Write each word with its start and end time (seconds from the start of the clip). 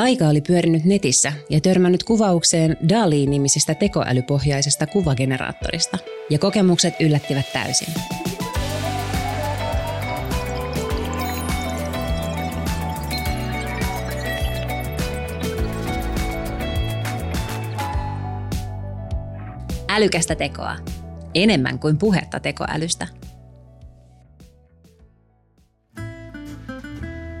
Taika 0.00 0.28
oli 0.28 0.40
pyörinyt 0.40 0.84
netissä 0.84 1.32
ja 1.50 1.60
törmännyt 1.60 2.04
kuvaukseen 2.04 2.76
DALI-nimisestä 2.88 3.74
tekoälypohjaisesta 3.74 4.86
kuvageneraattorista, 4.86 5.98
ja 6.30 6.38
kokemukset 6.38 6.94
yllättivät 7.00 7.52
täysin. 7.52 7.94
Älykästä 19.88 20.34
tekoa. 20.34 20.76
Enemmän 21.34 21.78
kuin 21.78 21.98
puhetta 21.98 22.40
tekoälystä. 22.40 23.19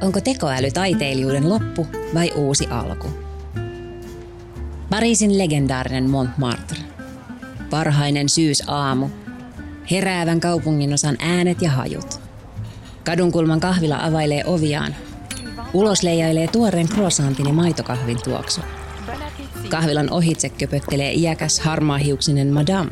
Onko 0.00 0.20
tekoäly 0.20 0.70
taiteilijuuden 0.70 1.48
loppu 1.48 1.86
vai 2.14 2.32
uusi 2.36 2.66
alku? 2.66 3.08
Pariisin 4.90 5.38
legendaarinen 5.38 6.10
Montmartre. 6.10 6.78
Parhainen 7.70 8.28
syysaamu. 8.28 9.08
Heräävän 9.90 10.40
kaupunginosan 10.40 11.16
äänet 11.20 11.62
ja 11.62 11.70
hajut. 11.70 12.20
Kadunkulman 13.04 13.60
kahvila 13.60 13.98
availee 14.04 14.44
oviaan. 14.46 14.96
Ulos 15.72 16.02
leijailee 16.02 16.48
tuoreen 16.48 16.88
croissantin 16.88 17.46
ja 17.46 17.52
maitokahvin 17.52 18.18
tuoksu. 18.24 18.60
Kahvilan 19.68 20.10
ohitse 20.10 20.48
köpöttelee 20.48 21.12
iäkäs 21.12 21.60
harmaahiuksinen 21.60 22.52
madame. 22.52 22.90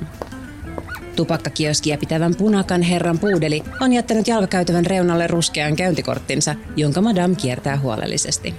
Tupakkakioskia 1.18 1.98
pitävän 1.98 2.34
punakan 2.34 2.82
herran 2.82 3.18
puudeli 3.18 3.62
on 3.80 3.92
jättänyt 3.92 4.28
jalkakäytävän 4.28 4.86
reunalle 4.86 5.26
ruskean 5.26 5.76
käyntikorttinsa, 5.76 6.54
jonka 6.76 7.00
madame 7.00 7.34
kiertää 7.34 7.78
huolellisesti. 7.78 8.54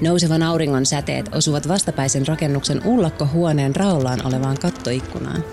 Nousevan 0.00 0.42
auringon 0.42 0.86
säteet 0.86 1.34
osuvat 1.34 1.68
vastapäisen 1.68 2.26
rakennuksen 2.26 2.86
ullakkohuoneen 2.86 3.76
raollaan 3.76 4.26
olevaan 4.26 4.58
kattoikkunaan. 4.58 5.44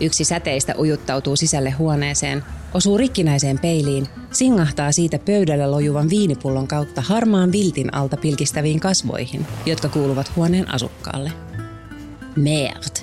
Yksi 0.00 0.24
säteistä 0.24 0.74
ujuttautuu 0.78 1.36
sisälle 1.36 1.70
huoneeseen, 1.70 2.44
osuu 2.74 2.98
rikkinäiseen 2.98 3.58
peiliin, 3.58 4.08
singahtaa 4.32 4.92
siitä 4.92 5.18
pöydällä 5.18 5.70
lojuvan 5.70 6.10
viinipullon 6.10 6.68
kautta 6.68 7.00
harmaan 7.00 7.52
viltin 7.52 7.94
alta 7.94 8.16
pilkistäviin 8.16 8.80
kasvoihin, 8.80 9.46
jotka 9.66 9.88
kuuluvat 9.88 10.36
huoneen 10.36 10.74
asukkaalle. 10.74 11.32
Merde, 12.36 13.00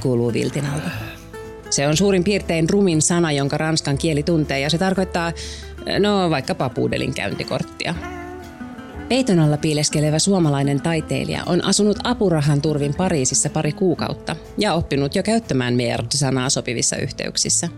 kuuluu 0.00 0.32
viltin 0.32 0.66
alta. 0.66 1.07
Se 1.70 1.88
on 1.88 1.96
suurin 1.96 2.24
piirtein 2.24 2.70
rumin 2.70 3.02
sana, 3.02 3.32
jonka 3.32 3.58
ranskan 3.58 3.98
kieli 3.98 4.22
tuntee, 4.22 4.60
ja 4.60 4.70
se 4.70 4.78
tarkoittaa, 4.78 5.32
no 5.98 6.30
vaikkapa 6.30 6.68
puudelin 6.68 7.14
käyntikorttia. 7.14 7.94
Peiton 9.08 9.38
alla 9.38 9.56
piileskelevä 9.56 10.18
suomalainen 10.18 10.80
taiteilija 10.80 11.42
on 11.46 11.64
asunut 11.64 11.98
apurahan 12.04 12.62
turvin 12.62 12.94
Pariisissa 12.94 13.50
pari 13.50 13.72
kuukautta 13.72 14.36
ja 14.58 14.74
oppinut 14.74 15.14
jo 15.14 15.22
käyttämään 15.22 15.74
merde-sanaa 15.74 16.50
sopivissa 16.50 16.96
yhteyksissä. 16.96 17.68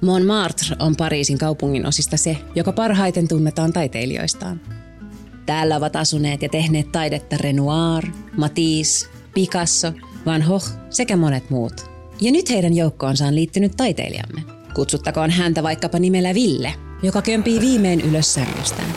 Montmartre 0.00 0.76
on 0.78 0.96
Pariisin 0.96 1.38
kaupungin 1.38 1.86
osista 1.86 2.16
se, 2.16 2.36
joka 2.54 2.72
parhaiten 2.72 3.28
tunnetaan 3.28 3.72
taiteilijoistaan. 3.72 4.60
Täällä 5.46 5.76
ovat 5.76 5.96
asuneet 5.96 6.42
ja 6.42 6.48
tehneet 6.48 6.92
taidetta 6.92 7.36
Renoir, 7.40 8.04
Matisse, 8.36 9.08
Picasso, 9.34 9.92
Van 10.26 10.44
Gogh 10.48 10.66
sekä 10.90 11.16
monet 11.16 11.50
muut. 11.50 11.97
Ja 12.20 12.32
nyt 12.32 12.50
heidän 12.50 12.76
joukkoonsa 12.76 13.26
on 13.26 13.34
liittynyt 13.34 13.76
taiteilijamme. 13.76 14.42
Kutsuttakoon 14.74 15.30
häntä 15.30 15.62
vaikkapa 15.62 15.98
nimellä 15.98 16.34
Ville, 16.34 16.74
joka 17.02 17.22
kömpii 17.22 17.60
viimein 17.60 18.00
ylös 18.00 18.34
sängystään. 18.34 18.92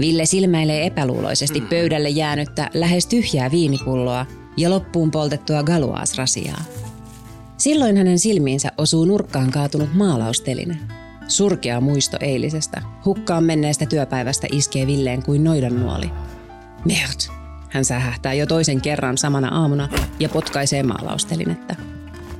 Ville 0.00 0.26
silmäilee 0.26 0.86
epäluuloisesti 0.86 1.60
pöydälle 1.60 2.08
jäänyttä 2.08 2.70
lähes 2.74 3.06
tyhjää 3.06 3.50
viinipulloa 3.50 4.26
ja 4.56 4.70
loppuun 4.70 5.10
poltettua 5.10 5.62
galuaasrasiaa. 5.62 6.64
Silloin 7.58 7.96
hänen 7.96 8.18
silmiinsä 8.18 8.72
osuu 8.78 9.04
nurkkaan 9.04 9.50
kaatunut 9.50 9.94
maalausteline. 9.94 10.78
Surkea 11.28 11.80
muisto 11.80 12.16
eilisestä, 12.20 12.82
hukkaan 13.04 13.44
menneestä 13.44 13.86
työpäivästä 13.86 14.46
iskee 14.52 14.86
Villeen 14.86 15.22
kuin 15.22 15.44
noidan 15.44 15.80
nuoli. 15.80 16.10
Merde, 16.84 17.32
hän 17.68 17.84
sähähtää 17.84 18.34
jo 18.34 18.46
toisen 18.46 18.80
kerran 18.80 19.18
samana 19.18 19.48
aamuna 19.48 19.88
ja 20.20 20.28
potkaisee 20.28 20.82
maalaustelinettä. 20.82 21.91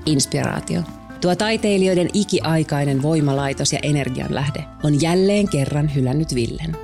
Inspiraatio. 0.06 0.82
Tuo 1.20 1.36
taiteilijoiden 1.36 2.08
ikiaikainen 2.12 3.02
voimalaitos 3.02 3.72
ja 3.72 3.78
energianlähde 3.82 4.64
on 4.82 5.00
jälleen 5.02 5.48
kerran 5.48 5.94
hylännyt 5.94 6.34
Villen. 6.34 6.76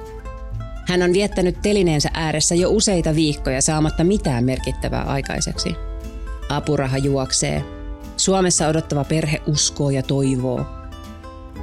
Hän 0.88 1.02
on 1.02 1.12
viettänyt 1.12 1.62
telineensä 1.62 2.10
ääressä 2.14 2.54
jo 2.54 2.70
useita 2.70 3.14
viikkoja 3.14 3.62
saamatta 3.62 4.04
mitään 4.04 4.44
merkittävää 4.44 5.02
aikaiseksi. 5.02 5.74
Apuraha 6.48 6.98
juoksee. 6.98 7.64
Suomessa 8.16 8.68
odottava 8.68 9.04
perhe 9.04 9.42
uskoo 9.46 9.90
ja 9.90 10.02
toivoo. 10.02 10.66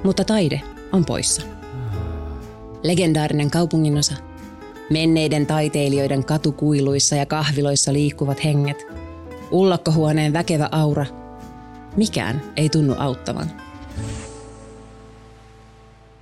Mutta 0.04 0.24
taide 0.24 0.62
on 0.92 1.06
poissa. 1.06 1.42
Legendaarinen 2.84 3.52
kaupunginosa. 3.52 4.14
Menneiden 4.90 5.46
taiteilijoiden 5.46 6.26
katukuiluissa 6.26 7.16
ja 7.16 7.26
kahviloissa 7.26 7.94
liikkuvat 7.94 8.44
henget. 8.44 8.88
Ullakkohuoneen 9.52 10.34
väkevä 10.34 10.70
aura. 10.72 11.06
Mikään 11.98 12.42
ei 12.58 12.70
tunnu 12.70 12.96
auttavan. 12.98 13.52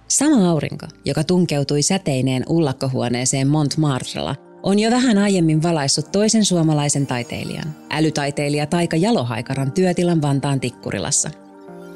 Sama 0.07 0.49
aurinko, 0.49 0.85
joka 1.05 1.23
tunkeutui 1.23 1.81
säteineen 1.81 2.43
ullakkohuoneeseen 2.49 3.47
Montmartrella, 3.47 4.35
on 4.63 4.79
jo 4.79 4.91
vähän 4.91 5.17
aiemmin 5.17 5.63
valaissut 5.63 6.11
toisen 6.11 6.45
suomalaisen 6.45 7.07
taiteilijan, 7.07 7.75
älytaiteilija 7.89 8.65
Taika 8.65 8.95
Jalohaikaran 8.95 9.71
työtilan 9.71 10.21
Vantaan 10.21 10.59
Tikkurilassa. 10.59 11.29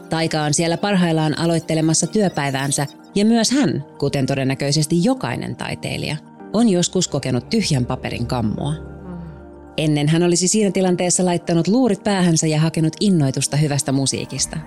Taika 0.10 0.42
on 0.42 0.54
siellä 0.54 0.78
parhaillaan 0.78 1.40
aloittelemassa 1.40 2.08
työpäiväänsä 2.08 2.88
ja 3.16 3.26
myös 3.26 3.52
hän, 3.52 3.86
kuten 4.00 4.26
todennäköisesti 4.26 5.04
jokainen 5.04 5.56
taiteilija, 5.56 6.18
on 6.54 6.70
joskus 6.70 7.08
kokenut 7.08 7.50
tyhjän 7.50 7.86
paperin 7.86 8.28
kammua. 8.28 8.87
Ennen 9.78 10.08
hän 10.08 10.24
olisi 10.24 10.48
siinä 10.48 10.72
tilanteessa 10.72 11.26
laittanut 11.26 11.68
luurit 11.68 12.04
päähänsä 12.04 12.48
ja 12.48 12.60
hakenut 12.60 12.94
innoitusta 13.00 13.58
hyvästä 13.58 13.92
musiikista. 13.92 14.58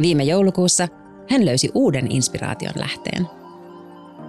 Viime 0.00 0.24
joulukuussa 0.24 0.88
hän 1.30 1.44
löysi 1.44 1.70
uuden 1.74 2.12
inspiraation 2.12 2.72
lähteen. 2.76 3.26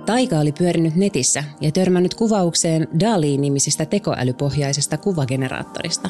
Taika 0.05 0.39
oli 0.39 0.51
pyörinyt 0.51 0.95
netissä 0.95 1.43
ja 1.61 1.71
törmännyt 1.71 2.13
kuvaukseen 2.13 2.87
DALI-nimisestä 2.99 3.85
tekoälypohjaisesta 3.85 4.97
kuvageneraattorista. 4.97 6.09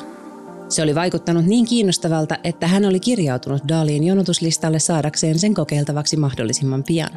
Se 0.69 0.81
oli 0.81 0.95
vaikuttanut 0.95 1.45
niin 1.45 1.65
kiinnostavalta, 1.65 2.37
että 2.43 2.67
hän 2.67 2.85
oli 2.85 2.99
kirjautunut 2.99 3.67
Daliin 3.67 4.03
jonotuslistalle 4.03 4.79
saadakseen 4.79 5.39
sen 5.39 5.53
kokeiltavaksi 5.53 6.17
mahdollisimman 6.17 6.83
pian. 6.83 7.09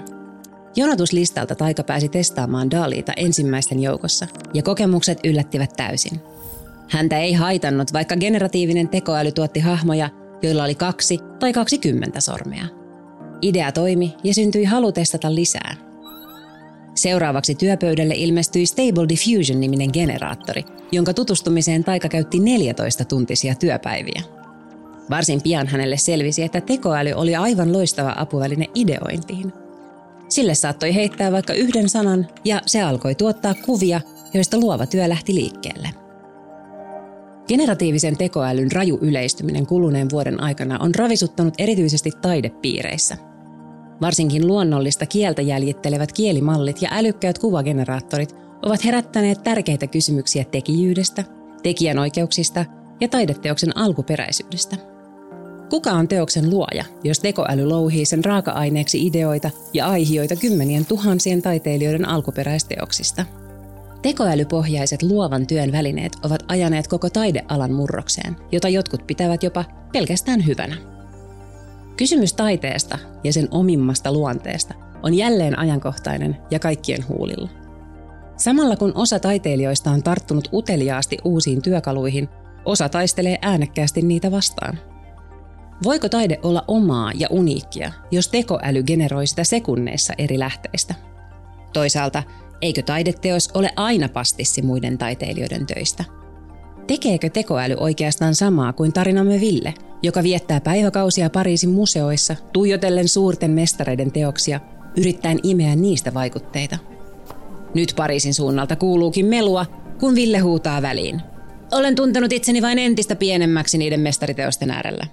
Jonotuslistalta 0.76 1.54
Taika 1.54 1.84
pääsi 1.84 2.08
testaamaan 2.08 2.70
Daliita 2.70 3.12
ensimmäisten 3.16 3.82
joukossa, 3.82 4.26
ja 4.54 4.62
kokemukset 4.62 5.18
yllättivät 5.24 5.72
täysin. 5.76 6.20
Häntä 6.88 7.18
ei 7.18 7.32
haitannut, 7.32 7.92
vaikka 7.92 8.16
generatiivinen 8.16 8.88
tekoäly 8.88 9.32
tuotti 9.32 9.60
hahmoja, 9.60 10.10
joilla 10.42 10.64
oli 10.64 10.74
kaksi 10.74 11.18
tai 11.38 11.52
kaksikymmentä 11.52 12.20
sormea– 12.20 12.64
Idea 13.42 13.72
toimi 13.72 14.14
ja 14.24 14.34
syntyi 14.34 14.64
halu 14.64 14.92
testata 14.92 15.34
lisää. 15.34 15.74
Seuraavaksi 16.94 17.54
työpöydälle 17.54 18.14
ilmestyi 18.16 18.66
Stable 18.66 19.08
Diffusion-niminen 19.08 19.90
generaattori, 19.92 20.64
jonka 20.92 21.14
tutustumiseen 21.14 21.84
Taika 21.84 22.08
käytti 22.08 22.38
14 22.38 23.04
tuntisia 23.04 23.54
työpäiviä. 23.54 24.22
Varsin 25.10 25.42
pian 25.42 25.66
hänelle 25.66 25.96
selvisi, 25.96 26.42
että 26.42 26.60
tekoäly 26.60 27.12
oli 27.12 27.36
aivan 27.36 27.72
loistava 27.72 28.14
apuväline 28.16 28.66
ideointiin. 28.74 29.52
Sille 30.28 30.54
saattoi 30.54 30.94
heittää 30.94 31.32
vaikka 31.32 31.52
yhden 31.52 31.88
sanan 31.88 32.26
ja 32.44 32.62
se 32.66 32.82
alkoi 32.82 33.14
tuottaa 33.14 33.54
kuvia, 33.54 34.00
joista 34.34 34.58
luova 34.58 34.86
työ 34.86 35.08
lähti 35.08 35.34
liikkeelle. 35.34 35.88
Generatiivisen 37.48 38.16
tekoälyn 38.16 38.72
raju 38.72 38.98
yleistyminen 39.02 39.66
kuluneen 39.66 40.10
vuoden 40.10 40.42
aikana 40.42 40.78
on 40.80 40.94
ravisuttanut 40.94 41.54
erityisesti 41.58 42.10
taidepiireissä– 42.22 43.16
Varsinkin 44.00 44.46
luonnollista 44.46 45.06
kieltä 45.06 45.42
jäljittelevät 45.42 46.12
kielimallit 46.12 46.82
ja 46.82 46.88
älykkäät 46.92 47.38
kuvageneraattorit 47.38 48.34
ovat 48.62 48.84
herättäneet 48.84 49.42
tärkeitä 49.42 49.86
kysymyksiä 49.86 50.44
tekijyydestä, 50.44 51.24
tekijänoikeuksista 51.62 52.64
ja 53.00 53.08
taideteoksen 53.08 53.76
alkuperäisyydestä. 53.76 54.76
Kuka 55.70 55.92
on 55.92 56.08
teoksen 56.08 56.50
luoja, 56.50 56.84
jos 57.04 57.20
tekoäly 57.20 57.66
louhii 57.66 58.04
sen 58.04 58.24
raaka-aineeksi 58.24 59.06
ideoita 59.06 59.50
ja 59.74 59.86
aihioita 59.86 60.36
kymmenien 60.36 60.86
tuhansien 60.86 61.42
taiteilijoiden 61.42 62.08
alkuperäisteoksista? 62.08 63.24
Tekoälypohjaiset 64.02 65.02
luovan 65.02 65.46
työn 65.46 65.72
välineet 65.72 66.12
ovat 66.22 66.42
ajaneet 66.48 66.88
koko 66.88 67.10
taidealan 67.10 67.72
murrokseen, 67.72 68.36
jota 68.52 68.68
jotkut 68.68 69.06
pitävät 69.06 69.42
jopa 69.42 69.64
pelkästään 69.92 70.46
hyvänä. 70.46 70.76
Kysymys 71.96 72.32
taiteesta 72.32 72.98
ja 73.24 73.32
sen 73.32 73.48
omimmasta 73.50 74.12
luonteesta 74.12 74.74
on 75.02 75.14
jälleen 75.14 75.58
ajankohtainen 75.58 76.36
ja 76.50 76.58
kaikkien 76.58 77.08
huulilla. 77.08 77.48
Samalla 78.36 78.76
kun 78.76 78.92
osa 78.94 79.18
taiteilijoista 79.18 79.90
on 79.90 80.02
tarttunut 80.02 80.48
uteliaasti 80.52 81.18
uusiin 81.24 81.62
työkaluihin, 81.62 82.28
osa 82.64 82.88
taistelee 82.88 83.38
äänekkäästi 83.42 84.02
niitä 84.02 84.30
vastaan. 84.30 84.78
Voiko 85.84 86.08
taide 86.08 86.38
olla 86.42 86.64
omaa 86.68 87.12
ja 87.14 87.26
uniikkia, 87.30 87.92
jos 88.10 88.28
tekoäly 88.28 88.82
generoi 88.82 89.26
sitä 89.26 89.44
sekunneissa 89.44 90.14
eri 90.18 90.38
lähteistä? 90.38 90.94
Toisaalta, 91.72 92.22
eikö 92.62 92.82
taideteos 92.82 93.50
ole 93.54 93.70
aina 93.76 94.08
pastissi 94.08 94.62
muiden 94.62 94.98
taiteilijoiden 94.98 95.66
töistä? 95.66 96.04
Tekeekö 96.86 97.28
tekoäly 97.28 97.76
oikeastaan 97.80 98.34
samaa 98.34 98.72
kuin 98.72 98.92
tarinamme 98.92 99.40
Ville, 99.40 99.74
joka 100.02 100.22
viettää 100.22 100.60
päiväkausia 100.60 101.30
Pariisin 101.30 101.70
museoissa, 101.70 102.36
tuijotellen 102.52 103.08
suurten 103.08 103.50
mestareiden 103.50 104.12
teoksia, 104.12 104.60
yrittäen 104.96 105.38
imeä 105.42 105.76
niistä 105.76 106.14
vaikutteita? 106.14 106.78
Nyt 107.74 107.92
Pariisin 107.96 108.34
suunnalta 108.34 108.76
kuuluukin 108.76 109.26
melua, 109.26 109.66
kun 110.00 110.14
Ville 110.14 110.38
huutaa 110.38 110.82
väliin. 110.82 111.22
Olen 111.72 111.94
tuntenut 111.94 112.32
itseni 112.32 112.62
vain 112.62 112.78
entistä 112.78 113.16
pienemmäksi 113.16 113.78
niiden 113.78 114.00
mestariteosten 114.00 114.70
äärellä. 114.70 115.06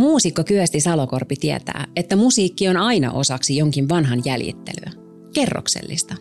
Muusikko 0.00 0.44
Kyösti 0.44 0.80
Salokorpi 0.80 1.36
tietää, 1.36 1.86
että 1.96 2.16
musiikki 2.16 2.68
on 2.68 2.76
aina 2.76 3.12
osaksi 3.12 3.56
jonkin 3.56 3.88
vanhan 3.88 4.22
jäljittelyä. 4.24 4.90
Kerroksellista. 5.34 6.14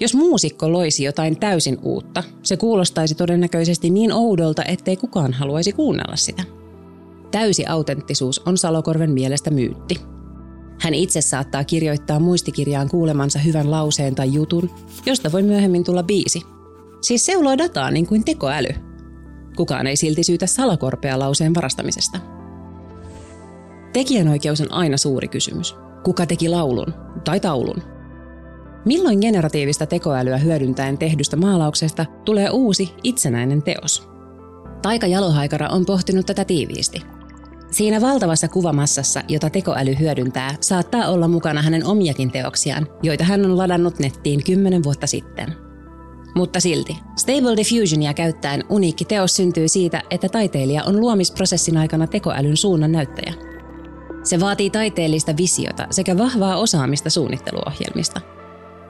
Jos 0.00 0.14
muusikko 0.14 0.72
loisi 0.72 1.04
jotain 1.04 1.40
täysin 1.40 1.78
uutta, 1.82 2.22
se 2.42 2.56
kuulostaisi 2.56 3.14
todennäköisesti 3.14 3.90
niin 3.90 4.12
oudolta, 4.12 4.64
ettei 4.64 4.96
kukaan 4.96 5.32
haluaisi 5.32 5.72
kuunnella 5.72 6.16
sitä. 6.16 6.42
Täysi 7.30 7.66
autenttisuus 7.66 8.42
on 8.46 8.58
Salokorven 8.58 9.10
mielestä 9.10 9.50
myytti. 9.50 10.00
Hän 10.80 10.94
itse 10.94 11.20
saattaa 11.20 11.64
kirjoittaa 11.64 12.20
muistikirjaan 12.20 12.88
kuulemansa 12.88 13.38
hyvän 13.38 13.70
lauseen 13.70 14.14
tai 14.14 14.32
jutun, 14.32 14.70
josta 15.06 15.32
voi 15.32 15.42
myöhemmin 15.42 15.84
tulla 15.84 16.02
biisi. 16.02 16.42
Siis 17.00 17.26
seuloo 17.26 17.58
dataa 17.58 17.90
niin 17.90 18.06
kuin 18.06 18.24
tekoäly. 18.24 18.74
Kukaan 19.56 19.86
ei 19.86 19.96
silti 19.96 20.24
syytä 20.24 20.46
Salokorpea 20.46 21.18
lauseen 21.18 21.54
varastamisesta. 21.54 22.39
Tekijänoikeus 23.92 24.60
on 24.60 24.72
aina 24.72 24.96
suuri 24.96 25.28
kysymys. 25.28 25.76
Kuka 26.04 26.26
teki 26.26 26.48
laulun 26.48 26.94
tai 27.24 27.40
taulun? 27.40 27.82
Milloin 28.84 29.18
generatiivista 29.18 29.86
tekoälyä 29.86 30.36
hyödyntäen 30.36 30.98
tehdystä 30.98 31.36
maalauksesta 31.36 32.06
tulee 32.24 32.50
uusi 32.50 32.94
itsenäinen 33.02 33.62
teos? 33.62 34.08
Taika 34.82 35.06
Jalohaikara 35.06 35.68
on 35.68 35.86
pohtinut 35.86 36.26
tätä 36.26 36.44
tiiviisti. 36.44 37.02
Siinä 37.70 38.00
valtavassa 38.00 38.48
kuvamassassa, 38.48 39.22
jota 39.28 39.50
tekoäly 39.50 39.96
hyödyntää, 40.00 40.54
saattaa 40.60 41.08
olla 41.08 41.28
mukana 41.28 41.62
hänen 41.62 41.86
omiakin 41.86 42.30
teoksiaan, 42.30 42.86
joita 43.02 43.24
hän 43.24 43.44
on 43.44 43.58
ladannut 43.58 43.98
nettiin 43.98 44.44
kymmenen 44.44 44.84
vuotta 44.84 45.06
sitten. 45.06 45.54
Mutta 46.34 46.60
silti, 46.60 46.98
Stable 47.16 47.56
Diffusionia 47.56 48.14
käyttäen 48.14 48.64
uniikki 48.68 49.04
teos 49.04 49.36
syntyy 49.36 49.68
siitä, 49.68 50.02
että 50.10 50.28
taiteilija 50.28 50.84
on 50.84 51.00
luomisprosessin 51.00 51.76
aikana 51.76 52.06
tekoälyn 52.06 52.56
suunnan 52.56 52.92
näyttäjä– 52.92 53.34
se 54.30 54.40
vaatii 54.40 54.70
taiteellista 54.70 55.36
visiota 55.36 55.86
sekä 55.90 56.18
vahvaa 56.18 56.56
osaamista 56.56 57.10
suunnitteluohjelmista. 57.10 58.20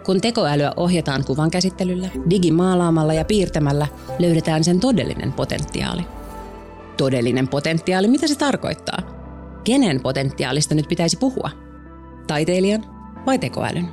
Kun 0.05 0.21
tekoälyä 0.21 0.73
ohjataan 0.77 1.25
kuvan 1.25 1.51
käsittelyllä, 1.51 2.09
digimaalaamalla 2.31 3.15
ja 3.15 3.25
piirtämällä, 3.25 3.87
löydetään 4.19 4.65
sen 4.65 4.81
todellinen 4.81 5.33
potentiaali. 5.33 6.03
Todellinen 6.97 7.49
potentiaali, 7.49 8.09
mitä 8.09 8.27
se 8.27 8.35
tarkoittaa? 8.35 8.99
Kenen 9.65 10.01
potentiaalista 10.01 10.75
nyt 10.75 10.89
pitäisi 10.89 11.17
puhua? 11.17 11.51
Taiteilijan 12.27 12.85
vai 13.27 13.39
tekoälyn? 13.39 13.89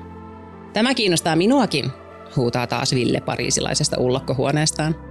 Tämä 0.73 0.93
kiinnostaa 0.93 1.35
minuakin, 1.35 1.91
huutaa 2.35 2.67
taas 2.67 2.93
Ville 2.95 3.21
pariisilaisesta 3.21 3.99
ullokkohuoneestaan– 3.99 4.95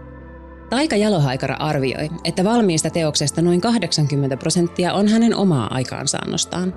Taika 0.70 0.96
Jalohaikara 0.96 1.56
arvioi, 1.58 2.10
että 2.24 2.44
valmiista 2.44 2.90
teoksesta 2.90 3.42
noin 3.42 3.60
80 3.60 4.36
prosenttia 4.36 4.94
on 4.94 5.08
hänen 5.08 5.36
omaa 5.36 5.74
aikaansaannostaan. 5.74 6.74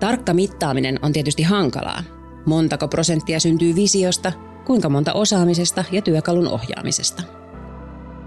Tarkka 0.00 0.34
mittaaminen 0.34 0.98
on 1.02 1.12
tietysti 1.12 1.42
hankalaa. 1.42 2.02
Montako 2.46 2.88
prosenttia 2.88 3.40
syntyy 3.40 3.74
visiosta, 3.74 4.32
kuinka 4.66 4.88
monta 4.88 5.12
osaamisesta 5.12 5.84
ja 5.92 6.02
työkalun 6.02 6.48
ohjaamisesta. 6.48 7.22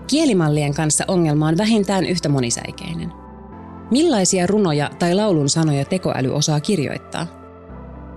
Kielimallien 0.08 0.74
kanssa 0.74 1.04
ongelma 1.08 1.48
on 1.48 1.58
vähintään 1.58 2.06
yhtä 2.06 2.30
monisäikeinen. 2.30 3.12
Millaisia 3.92 4.48
runoja 4.48 4.90
tai 5.00 5.16
laulun 5.16 5.50
sanoja 5.50 5.86
tekoäly 5.86 6.34
osaa 6.34 6.60
kirjoittaa? 6.60 7.28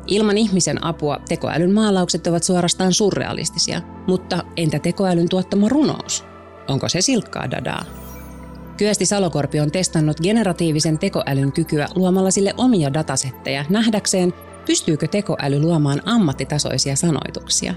Ilman 0.06 0.38
ihmisen 0.38 0.84
apua 0.84 1.18
tekoälyn 1.28 1.72
maalaukset 1.72 2.26
ovat 2.26 2.42
suorastaan 2.42 2.92
surrealistisia, 2.92 3.80
mutta 4.06 4.44
entä 4.56 4.78
tekoälyn 4.78 5.28
tuottama 5.28 5.68
runous? 5.68 6.27
Onko 6.68 6.88
se 6.88 7.00
silkkaa 7.00 7.50
dadaa? 7.50 7.84
Kyösti 8.76 9.06
Salokorpi 9.06 9.60
on 9.60 9.70
testannut 9.70 10.20
generatiivisen 10.20 10.98
tekoälyn 10.98 11.52
kykyä 11.52 11.88
luomalla 11.94 12.30
sille 12.30 12.54
omia 12.56 12.94
datasetteja 12.94 13.64
nähdäkseen, 13.68 14.34
pystyykö 14.66 15.06
tekoäly 15.06 15.60
luomaan 15.60 16.02
ammattitasoisia 16.04 16.96
sanoituksia. 16.96 17.74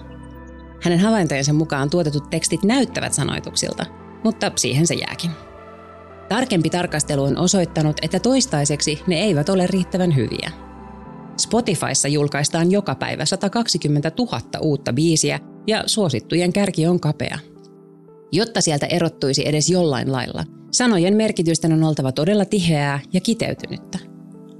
Hänen 0.82 1.00
havaintojensa 1.00 1.54
mukaan 1.54 1.90
tuotetut 1.90 2.30
tekstit 2.30 2.64
näyttävät 2.64 3.14
sanoituksilta, 3.14 3.86
mutta 4.24 4.52
siihen 4.56 4.88
se 4.88 4.94
jääkin. 4.94 5.32
Tarkempi 6.30 6.70
tarkastelu 6.70 7.24
on 7.24 7.38
osoittanut, 7.38 7.98
että 8.02 8.20
toistaiseksi 8.20 9.02
ne 9.08 9.16
eivät 9.16 9.50
ole 9.50 9.68
riittävän 9.68 10.16
hyviä. 10.16 10.52
Spotifyssa 11.38 12.08
julkaistaan 12.08 12.72
joka 12.72 12.96
päivä 12.96 13.26
120 13.26 14.12
000 14.18 14.40
uutta 14.62 14.94
biisiä 14.94 15.40
ja 15.68 15.84
suosittujen 15.86 16.54
kärki 16.54 16.88
on 16.88 17.00
kapea– 17.00 17.40
Jotta 18.32 18.62
sieltä 18.62 18.86
erottuisi 18.86 19.48
edes 19.48 19.70
jollain 19.70 20.12
lailla, 20.12 20.44
sanojen 20.72 21.16
merkitysten 21.16 21.74
on 21.74 21.84
oltava 21.84 22.12
todella 22.12 22.46
tiheää 22.46 23.00
ja 23.14 23.22
kiteytynyttä. 23.22 24.00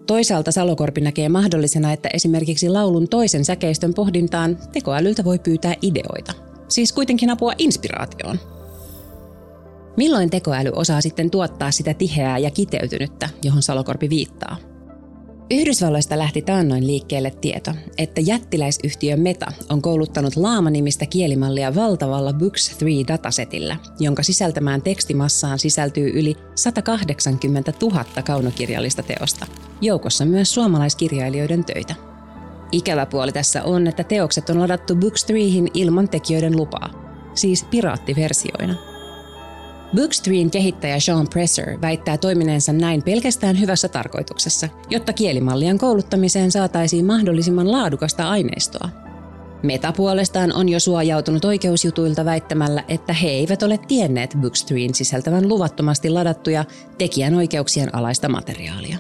Toisaalta 0.08 0.52
Salokorpi 0.52 1.02
näkee 1.02 1.30
mahdollisena, 1.30 1.94
että 1.94 2.10
esimerkiksi 2.14 2.70
laulun 2.70 3.08
toisen 3.10 3.46
säkeistön 3.46 3.94
pohdintaan 3.94 4.58
tekoälyltä 4.74 5.24
voi 5.24 5.40
pyytää 5.40 5.76
ideoita. 5.82 6.34
Siis 6.68 6.94
kuitenkin 6.94 7.30
apua 7.30 7.54
inspiraatioon. 7.58 8.40
Milloin 9.98 10.30
tekoäly 10.30 10.72
osaa 10.76 11.02
sitten 11.02 11.32
tuottaa 11.32 11.72
sitä 11.72 11.94
tiheää 11.94 12.38
ja 12.38 12.52
kiteytynyttä, 12.52 13.30
johon 13.44 13.62
Salokorpi 13.62 14.10
viittaa? 14.10 14.71
Yhdysvalloista 15.52 16.18
lähti 16.18 16.42
taannoin 16.42 16.88
liikkeelle 16.88 17.32
tieto, 17.32 17.72
että 17.98 18.22
jättiläisyhtiö 18.22 19.18
Meta 19.18 19.52
on 19.70 19.82
kouluttanut 19.82 20.36
Laama-nimistä 20.36 21.06
kielimallia 21.06 21.76
valtavalla 21.76 22.34
Books 22.34 22.70
3 22.80 22.92
datasetillä, 23.08 23.78
jonka 24.00 24.24
sisältämään 24.24 24.82
tekstimassaan 24.82 25.60
sisältyy 25.60 26.10
yli 26.20 26.38
180 26.56 27.74
000 27.82 28.06
kaunokirjallista 28.26 29.04
teosta, 29.04 29.48
joukossa 29.82 30.26
myös 30.26 30.54
suomalaiskirjailijoiden 30.54 31.66
töitä. 31.66 31.96
Ikävä 32.72 33.06
puoli 33.06 33.32
tässä 33.32 33.64
on, 33.64 33.88
että 33.88 34.04
teokset 34.04 34.50
on 34.50 34.60
ladattu 34.60 34.96
Books 34.96 35.26
3 35.26 35.42
ilman 35.74 36.10
tekijöiden 36.10 36.58
lupaa, 36.58 36.90
siis 37.34 37.64
piraattiversioina– 37.64 38.76
Bookstream 39.96 40.52
kehittäjä 40.52 41.00
Sean 41.00 41.28
Presser 41.28 41.82
väittää 41.82 42.18
toimineensa 42.18 42.74
näin 42.74 43.04
pelkästään 43.04 43.60
hyvässä 43.60 43.88
tarkoituksessa, 43.88 44.68
jotta 44.90 45.14
kielimallien 45.14 45.78
kouluttamiseen 45.78 46.52
saataisiin 46.52 47.06
mahdollisimman 47.06 47.72
laadukasta 47.72 48.30
aineistoa. 48.30 48.90
Meta 49.64 49.92
puolestaan 49.92 50.54
on 50.56 50.70
jo 50.70 50.80
suojautunut 50.80 51.46
oikeusjutuilta 51.46 52.26
väittämällä, 52.26 52.84
että 52.88 53.14
he 53.14 53.30
eivät 53.30 53.64
ole 53.64 53.78
tienneet 53.88 54.38
Bookstream 54.42 54.94
sisältävän 54.94 55.50
luvattomasti 55.50 56.10
ladattuja 56.10 56.66
tekijänoikeuksien 56.98 57.96
alaista 57.96 58.30
materiaalia. 58.30 58.98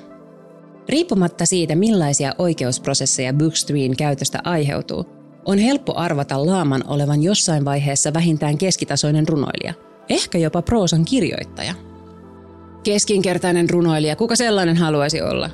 Riippumatta 0.89 1.45
siitä, 1.45 1.75
millaisia 1.75 2.35
oikeusprosesseja 2.37 3.33
Bookstream 3.33 3.91
käytöstä 3.97 4.39
aiheutuu, 4.43 5.05
on 5.45 5.57
helppo 5.57 5.93
arvata 5.95 6.45
Laaman 6.45 6.83
olevan 6.87 7.23
jossain 7.23 7.65
vaiheessa 7.65 8.13
vähintään 8.13 8.57
keskitasoinen 8.57 9.27
runoilija– 9.27 9.73
ehkä 10.11 10.37
jopa 10.37 10.61
proosan 10.61 11.05
kirjoittaja. 11.05 11.73
Keskinkertainen 12.83 13.69
runoilija, 13.69 14.15
kuka 14.15 14.35
sellainen 14.35 14.77
haluaisi 14.77 15.21
olla? 15.21 15.49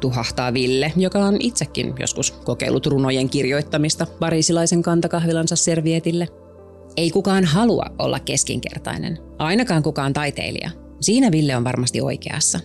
Tuhahtaa 0.00 0.54
Ville, 0.54 0.92
joka 0.96 1.18
on 1.18 1.36
itsekin 1.40 1.94
joskus 2.00 2.30
kokeillut 2.30 2.86
runojen 2.86 3.30
kirjoittamista 3.30 4.06
parisilaisen 4.20 4.82
kantakahvilansa 4.82 5.56
servietille. 5.56 6.28
Ei 6.96 7.10
kukaan 7.10 7.44
halua 7.44 7.84
olla 7.98 8.18
keskinkertainen, 8.18 9.18
ainakaan 9.38 9.82
kukaan 9.82 10.12
taiteilija. 10.12 10.70
Siinä 11.00 11.32
Ville 11.32 11.56
on 11.56 11.64
varmasti 11.64 12.00
oikeassa. 12.00 12.60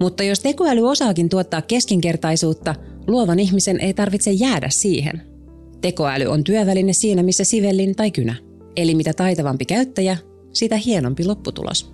Mutta 0.00 0.22
jos 0.22 0.40
tekoäly 0.40 0.90
osaakin 0.90 1.28
tuottaa 1.28 1.62
keskinkertaisuutta, 1.62 2.74
luovan 3.06 3.38
ihmisen 3.38 3.80
ei 3.80 3.94
tarvitse 3.94 4.30
jäädä 4.30 4.68
siihen. 4.70 5.22
Tekoäly 5.80 6.26
on 6.26 6.44
työväline 6.44 6.92
siinä, 6.92 7.22
missä 7.22 7.44
sivellin 7.44 7.96
tai 7.96 8.10
kynä. 8.10 8.34
Eli 8.76 8.94
mitä 8.94 9.12
taitavampi 9.12 9.64
käyttäjä, 9.64 10.16
sitä 10.52 10.76
hienompi 10.76 11.24
lopputulos. 11.24 11.92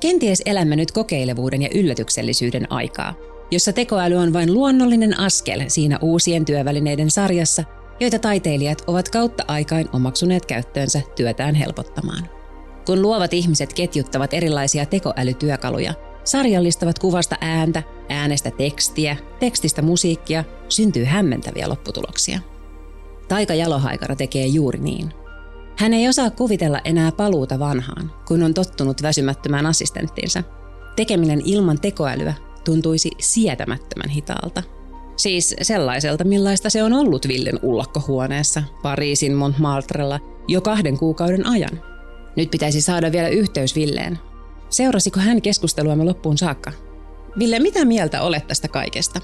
Kenties 0.00 0.42
elämme 0.46 0.76
nyt 0.76 0.92
kokeilevuuden 0.92 1.62
ja 1.62 1.68
yllätyksellisyyden 1.74 2.72
aikaa. 2.72 3.14
jossa 3.50 3.72
tekoäly 3.72 4.14
on 4.14 4.32
vain 4.32 4.54
luonnollinen 4.54 5.20
askel 5.20 5.64
siinä 5.68 5.98
uusien 6.02 6.44
työvälineiden 6.44 7.10
sarjassa, 7.10 7.64
joita 8.00 8.18
taiteilijat 8.18 8.82
ovat 8.86 9.08
kautta 9.08 9.44
aikain 9.48 9.88
omaksuneet 9.92 10.46
käyttöönsä 10.46 11.00
työtään 11.16 11.54
helpottamaan. 11.54 12.28
Kun 12.86 13.02
luovat 13.02 13.32
ihmiset 13.32 13.72
ketjuttavat 13.72 14.34
erilaisia 14.34 14.86
tekoälytyökaluja, 14.86 15.94
sarjallistavat 16.24 16.98
kuvasta 16.98 17.36
ääntä, 17.40 17.82
äänestä 18.08 18.50
tekstiä, 18.50 19.16
tekstistä 19.40 19.82
musiikkia, 19.82 20.44
syntyy 20.68 21.04
hämmentäviä 21.04 21.68
lopputuloksia. 21.68 22.38
Taika 23.28 23.54
Jalohaikara 23.54 24.16
tekee 24.16 24.46
juuri 24.46 24.78
niin. 24.78 25.23
Hän 25.76 25.94
ei 25.94 26.08
osaa 26.08 26.30
kuvitella 26.30 26.80
enää 26.84 27.12
paluuta 27.12 27.58
vanhaan, 27.58 28.12
kun 28.28 28.42
on 28.42 28.54
tottunut 28.54 29.02
väsymättömään 29.02 29.66
assistenttiinsa. 29.66 30.42
Tekeminen 30.96 31.42
ilman 31.44 31.80
tekoälyä 31.80 32.34
tuntuisi 32.64 33.10
sietämättömän 33.18 34.10
hitaalta. 34.10 34.62
Siis 35.16 35.54
sellaiselta, 35.62 36.24
millaista 36.24 36.70
se 36.70 36.82
on 36.82 36.92
ollut 36.92 37.28
Villen 37.28 37.58
ullakkohuoneessa 37.62 38.62
Pariisin 38.82 39.34
Montmartrella 39.34 40.20
jo 40.48 40.60
kahden 40.60 40.98
kuukauden 40.98 41.46
ajan. 41.46 41.80
Nyt 42.36 42.50
pitäisi 42.50 42.80
saada 42.80 43.12
vielä 43.12 43.28
yhteys 43.28 43.76
Villeen. 43.76 44.18
Seurasiko 44.70 45.20
hän 45.20 45.42
keskusteluamme 45.42 46.04
loppuun 46.04 46.38
saakka? 46.38 46.72
Ville, 47.38 47.58
mitä 47.58 47.84
mieltä 47.84 48.22
olet 48.22 48.46
tästä 48.46 48.68
kaikesta? 48.68 49.20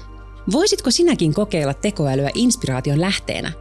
Voisitko 0.51 0.91
sinäkin 0.91 1.33
kokeilla 1.33 1.73
tekoälyä 1.73 2.29
inspiraation 2.35 3.01
lähteenä? 3.01 3.51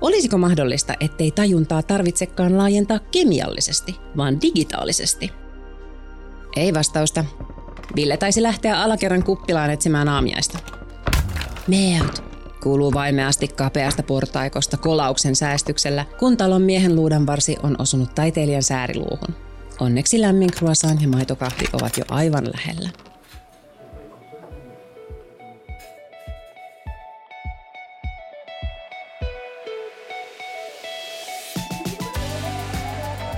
Olisiko 0.00 0.38
mahdollista, 0.38 0.94
ettei 1.00 1.30
tajuntaa 1.30 1.82
tarvitsekaan 1.82 2.58
laajentaa 2.58 2.98
kemiallisesti, 2.98 3.96
vaan 4.16 4.40
digitaalisesti? 4.42 5.32
Ei 6.56 6.74
vastausta. 6.74 7.24
Ville 7.96 8.16
taisi 8.16 8.42
lähteä 8.42 8.82
alakerran 8.82 9.22
kuppilaan 9.22 9.70
etsimään 9.70 10.08
aamiaista. 10.08 10.58
Meot, 11.66 12.24
kuuluu 12.62 12.94
vaimeasti 12.94 13.48
kapeasta 13.48 14.02
portaikosta 14.02 14.76
kolauksen 14.76 15.36
säästyksellä, 15.36 16.04
kun 16.18 16.36
talon 16.36 16.62
miehen 16.62 16.96
luudanvarsi 16.96 17.56
on 17.62 17.76
osunut 17.78 18.14
taiteilijan 18.14 18.62
sääriluuhun. 18.62 19.34
Onneksi 19.80 20.20
lämmin 20.20 20.50
croissant 20.50 21.02
ja 21.02 21.08
maitokahvi 21.08 21.64
ovat 21.72 21.96
jo 21.96 22.04
aivan 22.08 22.44
lähellä. 22.54 23.05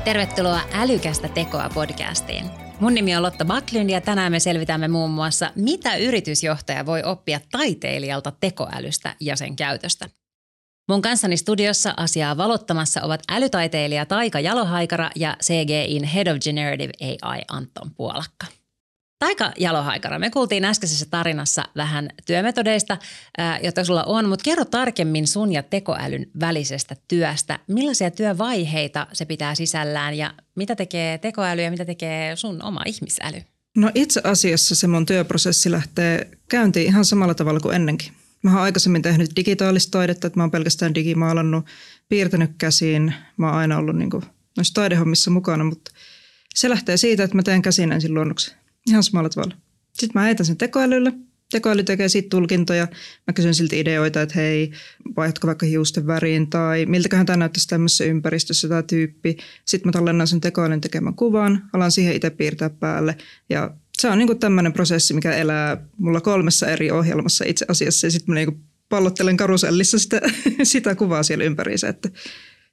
Tervetuloa 0.09 0.61
Älykästä 0.73 1.29
tekoa 1.29 1.71
podcastiin. 1.75 2.51
Mun 2.81 2.95
nimi 2.95 3.17
on 3.17 3.23
Lotta 3.23 3.45
Backlund 3.45 3.91
ja 3.91 4.01
tänään 4.01 4.33
me 4.33 4.41
selvitämme 4.41 4.89
muun 4.89 5.11
muassa, 5.11 5.53
mitä 5.57 5.97
yritysjohtaja 5.97 6.87
voi 6.87 7.03
oppia 7.03 7.41
taiteilijalta 7.51 8.33
tekoälystä 8.41 9.15
ja 9.21 9.37
sen 9.37 9.57
käytöstä. 9.57 10.09
Mun 10.89 11.03
kanssani 11.03 11.37
studiossa 11.37 11.95
asiaa 11.97 12.37
valottamassa 12.37 13.03
ovat 13.03 13.23
älytaiteilija 13.29 14.07
Taika 14.07 14.41
Jalohaikara 14.41 15.11
ja 15.17 15.37
CGIn 15.43 16.05
Head 16.05 16.27
of 16.27 16.39
Generative 16.41 16.93
AI 17.01 17.41
Anton 17.49 17.91
Puolakka. 17.97 18.47
Taika 19.19 19.53
Jalohaikara, 19.59 20.19
me 20.19 20.31
kuultiin 20.31 20.65
äskeisessä 20.65 21.07
tarinassa 21.11 21.65
vähän 21.77 22.11
työmetodeista, 22.27 22.99
joita 23.63 23.85
sulla 23.85 24.05
on, 24.05 24.29
mutta 24.29 24.45
kerro 24.45 24.65
tarkemmin 24.65 25.27
sun 25.27 25.53
ja 25.53 25.63
tekoälyn 25.63 26.27
välisestä 26.41 26.97
työstä. 27.09 27.59
Millaisia 27.67 28.11
työvaiheita 28.11 29.07
se 29.13 29.25
pitää 29.25 29.55
sisällään 29.55 30.15
ja 30.15 30.35
mitä 30.55 30.77
tekee 30.77 31.19
tekoäly 31.19 31.63
ja 31.63 31.71
mitä 31.71 31.85
tekee 31.85 32.37
sun 32.37 32.63
oma 32.63 32.83
ihmisäly? 32.87 33.43
No 33.77 33.91
itse 33.95 34.21
asiassa 34.25 34.75
se 34.75 34.87
mun 34.87 35.07
työprosessi 35.07 35.71
lähtee 35.71 36.29
käyntiin 36.49 36.87
ihan 36.87 37.05
samalla 37.05 37.35
tavalla 37.35 37.61
kuin 37.61 37.77
ennenkin. 37.77 38.13
Mä 38.43 38.51
oon 38.51 38.63
aikaisemmin 38.63 39.03
tehnyt 39.03 39.37
digitaalista 39.37 39.99
taidetta, 39.99 40.27
että 40.27 40.39
mä 40.39 40.43
oon 40.43 40.51
pelkästään 40.51 40.95
digimaalannut, 40.95 41.67
piirtänyt 42.09 42.51
käsiin. 42.59 43.15
Mä 43.37 43.47
oon 43.47 43.59
aina 43.59 43.79
ollut 43.79 43.97
niin 43.97 44.11
kuin 44.11 44.23
noissa 44.57 44.75
taidehommissa 44.75 45.31
mukana, 45.31 45.65
mutta 45.65 45.91
se 46.55 46.69
lähtee 46.69 46.97
siitä, 46.97 47.25
että 47.25 47.37
mä 47.37 47.43
teen 47.43 47.63
käsin 47.63 47.93
ensin 47.93 48.15
luonnoksen. 48.15 48.55
Ihan 48.89 49.03
samalla 49.03 49.29
tavalla. 49.29 49.57
Sitten 49.93 50.11
mä 50.15 50.23
heitän 50.23 50.47
sen 50.47 50.57
tekoälylle. 50.57 51.13
Tekoäly 51.51 51.85
tekee 51.85 52.09
siitä 52.09 52.29
tulkintoja. 52.29 52.89
Mä 53.27 53.33
kysyn 53.35 53.55
siltä 53.55 53.77
ideoita, 53.77 54.23
että 54.23 54.35
hei, 54.35 54.73
vaihdatko 55.17 55.47
vaikka 55.47 55.67
hiusten 55.67 56.07
väriin 56.07 56.51
tai 56.51 56.87
miltäköhän 56.87 57.27
tämä 57.27 57.37
näyttäisi 57.37 57.69
tämmöisessä 57.69 58.05
ympäristössä 58.05 58.69
tämä 58.69 58.83
tyyppi. 58.83 59.37
Sitten 59.65 59.89
mä 59.89 59.93
tallennan 59.93 60.27
sen 60.27 60.41
tekoälyn 60.41 60.81
tekemän 60.81 61.15
kuvan, 61.15 61.71
alan 61.73 61.93
siihen 61.93 62.17
itse 62.17 62.31
piirtää 62.31 62.71
päälle 62.71 63.17
ja 63.51 63.71
se 63.99 64.09
on 64.09 64.19
niin 64.19 64.39
tämmöinen 64.39 64.73
prosessi, 64.73 65.15
mikä 65.15 65.33
elää 65.33 65.77
mulla 65.99 66.21
kolmessa 66.21 66.67
eri 66.67 66.91
ohjelmassa 66.91 67.45
itse 67.49 67.65
asiassa. 67.69 68.07
Ja 68.07 68.11
sitten 68.11 68.35
mä 68.35 68.41
niin 68.41 68.65
pallottelen 68.89 69.37
karusellissa 69.37 69.99
sitä, 69.99 70.21
sitä 70.63 70.95
kuvaa 70.95 71.23
siellä 71.23 71.45
ympäriinsä. 71.45 71.89
Että, 71.89 72.09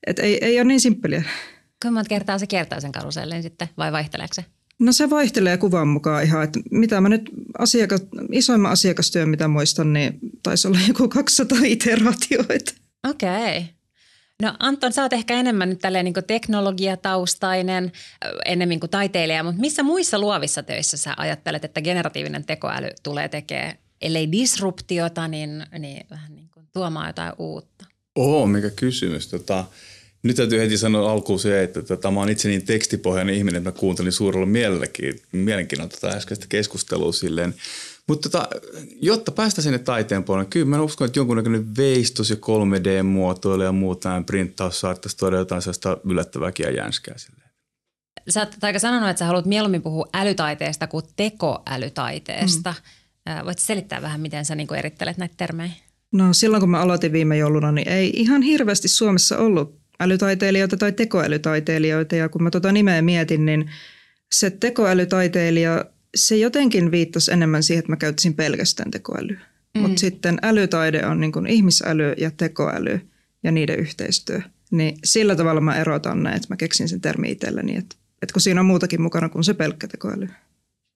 että 0.07 0.21
ei, 0.21 0.45
ei 0.45 0.57
ole 0.57 0.63
niin 0.63 0.81
simppeliä. 0.81 1.23
Kuinka 1.81 1.91
monta 1.91 2.09
kertaa 2.09 2.39
se 2.39 2.47
kiertää 2.47 2.79
sen 2.79 2.91
karusellin 2.91 3.43
sitten 3.43 3.69
vai 3.77 3.91
vaihteleeko 3.91 4.33
se? 4.33 4.45
No 4.79 4.91
se 4.91 5.09
vaihtelee 5.09 5.57
kuvan 5.57 5.87
mukaan 5.87 6.23
ihan, 6.23 6.43
että 6.43 6.59
mitä 6.71 7.01
mä 7.01 7.09
nyt 7.09 7.29
asiakas, 7.57 8.01
isoimman 8.31 8.71
asiakastyön, 8.71 9.29
mitä 9.29 9.47
muistan, 9.47 9.93
niin 9.93 10.19
taisi 10.43 10.67
olla 10.67 10.79
joku 10.87 11.07
200 11.07 11.57
iteraatioita. 11.63 12.73
Okei. 13.09 13.57
Okay. 13.57 13.75
No 14.41 14.55
Anton, 14.59 14.93
sä 14.93 15.01
oot 15.01 15.13
ehkä 15.13 15.33
enemmän 15.33 15.69
nyt 15.69 15.79
tälleen 15.79 16.05
niin 16.05 16.13
teknologiataustainen, 16.27 17.91
enemmän 18.45 18.79
kuin 18.79 18.89
taiteilija, 18.89 19.43
mutta 19.43 19.61
missä 19.61 19.83
muissa 19.83 20.19
luovissa 20.19 20.63
töissä 20.63 20.97
sä 20.97 21.13
ajattelet, 21.17 21.65
että 21.65 21.81
generatiivinen 21.81 22.45
tekoäly 22.45 22.87
tulee 23.03 23.29
tekemään, 23.29 23.77
ellei 24.01 24.31
disruptiota, 24.31 25.27
niin, 25.27 25.65
niin 25.79 26.07
vähän 26.09 26.35
niin 26.35 26.49
kuin 26.53 26.67
tuomaan 26.73 27.07
jotain 27.07 27.33
uutta? 27.37 27.85
Oo, 28.15 28.47
mikä 28.47 28.69
kysymys. 28.69 29.27
Tota, 29.27 29.65
nyt 30.25 30.35
täytyy 30.35 30.59
heti 30.59 30.77
sanoa 30.77 31.11
alkuun 31.11 31.39
se, 31.39 31.63
että 31.63 31.81
tota, 31.81 32.11
mä 32.11 32.19
oon 32.19 32.29
itse 32.29 32.47
niin 32.49 32.65
tekstipohjainen 32.65 33.35
ihminen, 33.35 33.57
että 33.57 33.69
mä 33.69 33.79
kuuntelin 33.79 34.11
suurella 34.11 34.45
mielelläkin, 34.45 35.21
mielenkiinnolla 35.31 35.91
tätä 35.99 36.17
äskeistä 36.17 36.45
keskustelua 36.49 37.11
silleen. 37.11 37.55
Mutta 38.07 38.29
tota, 38.29 38.47
jotta 39.01 39.31
päästä 39.31 39.61
sinne 39.61 39.79
taiteen 39.79 40.23
puolelle, 40.23 40.49
kyllä 40.49 40.65
mä 40.65 40.81
uskon, 40.81 41.05
että 41.05 41.19
jonkunnäköinen 41.19 41.75
veistos 41.77 42.29
ja 42.29 42.35
3D-muotoilu 42.35 43.63
ja 43.63 43.71
muut 43.71 44.03
näin 44.03 44.25
printtaus 44.25 44.79
saattaisi 44.79 45.17
tuoda 45.17 45.37
jotain 45.37 45.61
sellaista 45.61 45.97
yllättävääkin 46.03 46.63
ja 46.63 46.71
jänskää 46.71 47.17
silleen. 47.17 47.49
Sä 48.29 48.39
oot 48.39 48.63
aika 48.63 48.79
sanonut, 48.79 49.09
että 49.09 49.19
sä 49.19 49.25
haluat 49.25 49.45
mieluummin 49.45 49.81
puhua 49.81 50.09
älytaiteesta 50.13 50.87
kuin 50.87 51.05
tekoälytaiteesta. 51.15 52.73
Mm. 53.29 53.45
Voit 53.45 53.59
selittää 53.59 54.01
vähän, 54.01 54.21
miten 54.21 54.45
sä 54.45 54.55
niin 54.55 54.75
erittelet 54.75 55.17
näitä 55.17 55.35
termejä? 55.37 55.71
No 56.11 56.33
silloin 56.33 56.61
kun 56.61 56.69
mä 56.69 56.81
aloitin 56.81 57.11
viime 57.11 57.37
jouluna, 57.37 57.71
niin 57.71 57.89
ei 57.89 58.11
ihan 58.13 58.41
hirveästi 58.41 58.87
Suomessa 58.87 59.37
ollut 59.37 59.84
älytaiteilijoita 59.99 60.77
tai 60.77 60.91
tekoälytaiteilijoita. 60.91 62.15
Ja 62.15 62.29
kun 62.29 62.43
mä 62.43 62.51
tota 62.51 62.71
nimeä 62.71 63.01
mietin, 63.01 63.45
niin 63.45 63.69
se 64.31 64.49
tekoälytaiteilija, 64.49 65.85
se 66.15 66.37
jotenkin 66.37 66.91
viittasi 66.91 67.31
enemmän 67.31 67.63
siihen, 67.63 67.79
että 67.79 67.91
mä 67.91 67.97
käyttäisin 67.97 68.33
pelkästään 68.33 68.91
tekoälyä. 68.91 69.39
Mm. 69.75 69.81
Mutta 69.81 69.99
sitten 69.99 70.37
älytaide 70.41 71.05
on 71.05 71.19
niin 71.19 71.31
kuin 71.31 71.47
ihmisäly 71.47 72.13
ja 72.17 72.31
tekoäly 72.31 73.01
ja 73.43 73.51
niiden 73.51 73.79
yhteistyö. 73.79 74.41
Niin 74.71 74.97
sillä 75.03 75.35
tavalla 75.35 75.61
mä 75.61 75.75
erotan 75.75 76.23
ne, 76.23 76.29
että 76.29 76.47
mä 76.49 76.57
keksin 76.57 76.89
sen 76.89 77.01
termi 77.01 77.31
itselleni, 77.31 77.77
että, 77.77 77.95
että 78.21 78.33
kun 78.33 78.41
siinä 78.41 78.59
on 78.59 78.65
muutakin 78.65 79.01
mukana 79.01 79.29
kuin 79.29 79.43
se 79.43 79.53
pelkkä 79.53 79.87
tekoäly. 79.87 80.29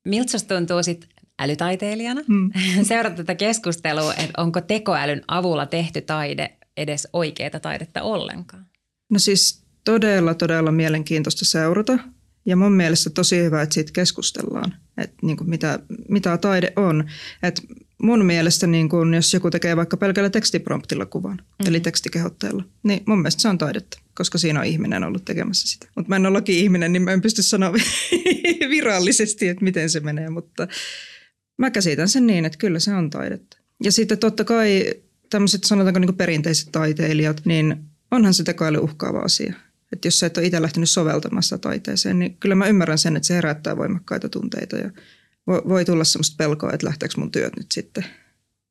Miltä 0.06 0.38
tuntuu 0.48 0.84
sitten 0.84 1.10
älytaiteilijana 1.40 2.22
mm. 2.28 2.52
seurata 2.84 3.16
tätä 3.16 3.36
keskustelua, 3.36 4.14
että 4.14 4.42
onko 4.42 4.62
tekoälyn 4.62 5.22
avulla 5.28 5.66
tehty 5.66 6.02
taide 6.02 6.54
edes 6.78 7.08
oikeaa 7.14 7.60
taidetta 7.60 8.02
ollenkaan? 8.02 8.69
No 9.10 9.20
siis 9.20 9.64
todella, 9.86 10.34
todella 10.34 10.72
mielenkiintoista 10.72 11.46
seurata. 11.46 12.00
Ja 12.46 12.56
mun 12.56 12.72
mielestä 12.72 13.10
tosi 13.10 13.38
hyvä, 13.38 13.62
että 13.62 13.74
siitä 13.74 13.92
keskustellaan, 13.94 14.74
että 14.98 15.16
niin 15.22 15.38
kuin 15.38 15.50
mitä, 15.50 15.80
mitä 16.10 16.38
taide 16.38 16.74
on. 16.76 17.10
Et 17.44 17.62
mun 18.02 18.26
mielestä 18.26 18.68
niin 18.68 18.90
kuin, 18.90 19.14
jos 19.14 19.34
joku 19.34 19.50
tekee 19.50 19.78
vaikka 19.78 19.98
pelkällä 19.98 20.30
tekstipromptilla 20.30 21.06
kuvan, 21.06 21.38
mm-hmm. 21.38 21.68
eli 21.68 21.80
tekstikehotteella, 21.80 22.64
niin 22.84 23.04
mun 23.06 23.18
mielestä 23.18 23.42
se 23.42 23.48
on 23.48 23.58
taidetta, 23.58 24.00
koska 24.14 24.38
siinä 24.38 24.60
on 24.60 24.66
ihminen 24.66 25.04
ollut 25.04 25.26
tekemässä 25.26 25.68
sitä. 25.68 25.88
Mutta 25.96 26.10
mä 26.10 26.16
en 26.16 26.26
ole 26.26 26.34
laki-ihminen, 26.34 26.94
niin 26.94 27.02
mä 27.02 27.12
en 27.12 27.22
pysty 27.22 27.44
sanoa 27.44 27.74
virallisesti, 28.70 29.48
että 29.48 29.64
miten 29.64 29.90
se 29.90 30.00
menee, 30.00 30.30
mutta 30.30 30.68
mä 31.58 31.72
käsitän 31.72 32.10
sen 32.10 32.28
niin, 32.28 32.46
että 32.46 32.58
kyllä 32.58 32.80
se 32.80 32.94
on 32.94 33.10
taidetta. 33.10 33.58
Ja 33.84 33.92
sitten 33.92 34.18
totta 34.18 34.44
kai 34.44 34.94
tämmöiset 35.30 35.64
sanotaanko 35.64 36.00
niin 36.00 36.16
perinteiset 36.16 36.70
taiteilijat, 36.72 37.42
niin 37.46 37.89
onhan 38.12 38.34
se 38.34 38.44
tekoäly 38.44 38.78
uhkaava 38.78 39.20
asia. 39.20 39.54
Että 39.94 40.08
jos 40.08 40.20
sä 40.20 40.26
et 40.26 40.38
ole 40.38 40.46
itse 40.46 40.62
lähtenyt 40.62 40.90
soveltamassa 40.90 41.58
taiteeseen, 41.58 42.20
niin 42.20 42.38
kyllä 42.40 42.56
mä 42.56 42.68
ymmärrän 42.68 42.98
sen, 42.98 43.16
että 43.16 43.28
se 43.28 43.34
herättää 43.36 43.78
voimakkaita 43.78 44.30
tunteita 44.30 44.76
ja 44.76 44.92
voi 45.48 45.86
tulla 45.86 46.04
semmoista 46.04 46.36
pelkoa, 46.38 46.72
että 46.74 46.88
lähteekö 46.88 47.16
mun 47.18 47.32
työt 47.32 47.56
nyt 47.58 47.72
sitten. 47.72 48.06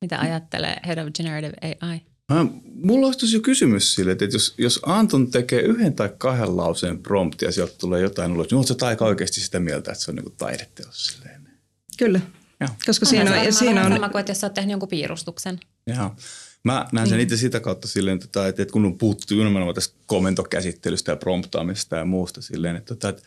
Mitä 0.01 0.19
ajattelee 0.19 0.77
Head 0.87 0.97
of 0.97 1.13
Generative 1.13 1.53
AI? 1.61 2.01
Mä, 2.29 2.45
mulla 2.73 3.07
olisi 3.07 3.35
jo 3.35 3.41
kysymys 3.41 3.95
sille, 3.95 4.11
että 4.11 4.25
jos, 4.25 4.55
jos 4.57 4.79
Anton 4.83 5.31
tekee 5.31 5.61
yhden 5.61 5.93
tai 5.93 6.09
kahden 6.17 6.57
lauseen 6.57 6.99
promptia 6.99 7.47
ja 7.47 7.51
sieltä 7.51 7.73
tulee 7.77 8.01
jotain 8.01 8.31
ulos, 8.31 8.47
niin 8.51 8.57
oletko 8.57 8.85
aika 8.85 9.05
oikeasti 9.05 9.41
sitä 9.41 9.59
mieltä, 9.59 9.91
että 9.91 10.03
se 10.03 10.11
on 10.11 10.15
niin 10.15 10.35
taideteos 10.37 11.05
silleen? 11.07 11.49
Kyllä. 11.97 12.19
Joo. 12.59 12.69
Koska 12.85 13.05
Onhan 13.05 13.09
siinä 13.09 13.25
se 13.25 13.29
on, 13.29 13.35
varmaan 13.35 13.53
siinä 13.53 13.85
on, 13.85 13.93
sama 13.93 14.09
kuin, 14.09 14.19
että 14.19 14.31
jos 14.31 14.39
sä 14.39 14.47
oot 14.47 14.53
tehnyt 14.53 14.71
jonkun 14.71 14.89
piirustuksen. 14.89 15.59
Joo. 15.87 16.15
Mä 16.63 16.87
näen 16.91 17.07
sen 17.09 17.19
itse 17.19 17.37
sitä 17.37 17.59
kautta 17.59 17.87
silleen, 17.87 18.19
että, 18.23 18.47
että 18.47 18.65
kun 18.65 18.85
on 18.85 18.97
puhuttu 18.97 19.35
nimenomaan 19.35 19.75
tästä 19.75 19.95
komentokäsittelystä 20.05 21.11
ja 21.11 21.15
promptaamista 21.15 21.95
ja 21.95 22.05
muusta 22.05 22.41
silleen, 22.41 22.75
että, 22.75 22.93
että 22.93 23.21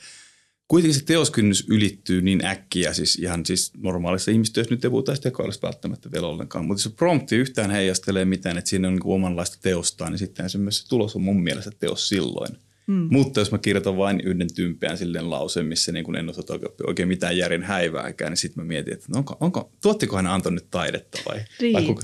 kuitenkin 0.68 1.00
se 1.00 1.04
teoskynnys 1.04 1.66
ylittyy 1.68 2.22
niin 2.22 2.44
äkkiä, 2.44 2.92
siis 2.92 3.16
ihan 3.16 3.46
siis 3.46 3.72
normaalissa 3.76 4.30
ihmistyössä 4.30 4.74
nyt 4.74 4.84
ei 4.84 4.90
puhuta 4.90 5.16
tekoälystä 5.16 5.66
välttämättä 5.66 6.12
vielä 6.12 6.26
ollenkaan, 6.26 6.64
mutta 6.64 6.80
jos 6.80 6.84
se 6.84 6.96
prompti 6.96 7.36
yhtään 7.36 7.70
heijastelee 7.70 8.24
mitään, 8.24 8.58
että 8.58 8.70
siinä 8.70 8.88
on 8.88 8.94
niin 8.94 9.06
omanlaista 9.06 9.58
teostaa, 9.62 10.10
niin 10.10 10.18
sitten 10.18 10.50
se 10.50 10.58
myös 10.58 10.78
se 10.78 10.88
tulos 10.88 11.16
on 11.16 11.22
mun 11.22 11.42
mielestä 11.42 11.70
teos 11.78 12.08
silloin. 12.08 12.56
Hmm. 12.86 13.08
Mutta 13.10 13.40
jos 13.40 13.52
mä 13.52 13.58
kirjoitan 13.58 13.96
vain 13.96 14.20
yhden 14.20 14.54
tympeän 14.54 14.98
silleen 14.98 15.30
lauseen, 15.30 15.66
missä 15.66 15.92
niin 15.92 16.04
kun 16.04 16.16
en 16.16 16.30
osaa 16.30 16.58
oikein 16.86 17.08
mitään 17.08 17.36
järjen 17.36 17.62
häivääkään, 17.62 18.30
niin 18.30 18.36
sitten 18.36 18.64
mä 18.64 18.68
mietin, 18.68 18.94
että 18.94 19.06
no 19.08 19.18
onko, 19.18 19.36
onko, 19.40 19.70
tuottiko 19.82 20.16
hän 20.16 20.26
Anton 20.26 20.54
nyt 20.54 20.70
taidetta 20.70 21.18
vai? 21.28 21.40
Niin. 21.60 21.72
vai 21.72 21.84
kuka? 21.84 22.02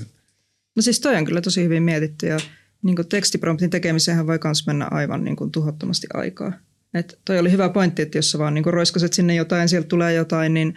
No 0.79 0.83
siis 0.83 0.99
toi 0.99 1.15
on 1.15 1.25
kyllä 1.25 1.41
tosi 1.41 1.63
hyvin 1.63 1.83
mietitty 1.83 2.27
ja 2.27 2.39
niin 2.81 2.95
kuin 2.95 3.07
tekstipromptin 3.07 3.69
tekemiseen 3.69 4.27
voi 4.27 4.39
myös 4.43 4.67
mennä 4.67 4.87
aivan 4.91 5.23
niin 5.23 5.35
kuin 5.35 5.51
tuhottomasti 5.51 6.07
aikaa. 6.13 6.53
Et 6.93 7.19
toi 7.25 7.39
oli 7.39 7.51
hyvä 7.51 7.69
pointti, 7.69 8.01
että 8.01 8.17
jos 8.17 8.31
sä 8.31 8.39
vaan 8.39 8.53
niin 8.53 8.63
kuin 8.63 8.73
roiskaset 8.73 9.13
sinne 9.13 9.35
jotain, 9.35 9.69
sieltä 9.69 9.87
tulee 9.87 10.13
jotain, 10.13 10.53
niin 10.53 10.75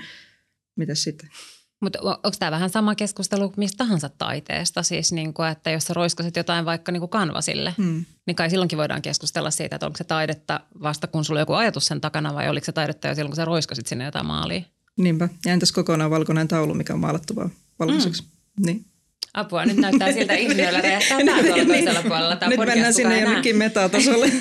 mitä 0.76 0.94
sitten? 0.94 1.28
Mutta 1.80 1.98
onko 2.02 2.32
tämä 2.38 2.50
vähän 2.50 2.70
sama 2.70 2.94
keskustelu 2.94 3.48
kuin 3.48 3.58
mistä 3.58 3.76
tahansa 3.76 4.08
taiteesta? 4.08 4.82
Siis 4.82 5.12
niin 5.12 5.34
kuin, 5.34 5.48
että 5.48 5.70
jos 5.70 5.84
sä 5.84 5.94
roiskasit 5.94 6.36
jotain 6.36 6.64
vaikka 6.64 6.92
niin 6.92 7.00
kuin 7.00 7.10
kanvasille, 7.10 7.74
hmm. 7.78 8.04
niin 8.26 8.34
kai 8.34 8.50
silloinkin 8.50 8.78
voidaan 8.78 9.02
keskustella 9.02 9.50
siitä, 9.50 9.76
että 9.76 9.86
onko 9.86 9.96
se 9.96 10.04
taidetta 10.04 10.60
vasta 10.82 11.06
kun 11.06 11.24
sulla 11.24 11.38
on 11.38 11.42
joku 11.42 11.52
ajatus 11.52 11.86
sen 11.86 12.00
takana 12.00 12.34
vai 12.34 12.48
oliko 12.48 12.64
se 12.64 12.72
taidetta 12.72 13.08
jo 13.08 13.14
silloin, 13.14 13.30
kun 13.30 13.36
sä 13.36 13.44
roiskasit 13.44 13.86
sinne 13.86 14.04
jotain 14.04 14.26
maalia? 14.26 14.62
Niinpä. 14.96 15.28
Ja 15.46 15.52
entäs 15.52 15.72
kokonaan 15.72 16.10
valkoinen 16.10 16.48
taulu, 16.48 16.74
mikä 16.74 16.94
on 16.94 17.00
maalattu 17.00 17.36
vaan 17.36 17.50
valkoiseksi? 17.78 18.22
Mm. 18.22 18.66
Niin. 18.66 18.91
Apua, 19.34 19.64
nyt 19.64 19.76
näyttää 19.76 20.12
siltä 20.12 20.34
ihmisellä 20.42 20.80
räjähtää 20.80 21.18
pää 21.26 21.42
tuolla 21.42 21.64
toisella 21.74 22.02
puolella. 22.02 22.36
Tämä 22.36 22.50
Nyt 22.50 22.58
mennään 22.58 22.94
sinne 22.94 23.20
jonnekin 23.20 23.56
metatasolle. 23.56 24.26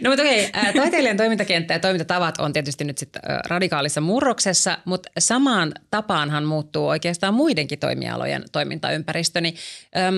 No 0.00 0.10
mutta 0.10 0.22
okei, 0.22 0.50
ää, 0.52 0.72
taiteilijan 0.72 1.16
toimintakenttä 1.16 1.74
ja 1.74 1.80
toimintatavat 1.80 2.38
on 2.38 2.52
tietysti 2.52 2.84
nyt 2.84 2.98
sitten 2.98 3.22
radikaalissa 3.48 4.00
murroksessa, 4.00 4.78
mutta 4.84 5.10
samaan 5.18 5.72
tapaanhan 5.90 6.44
muuttuu 6.44 6.88
oikeastaan 6.88 7.34
muidenkin 7.34 7.78
toimialojen 7.78 8.44
toimintaympäristö. 8.52 9.40
Niin, 9.40 9.54
äm, 9.96 10.14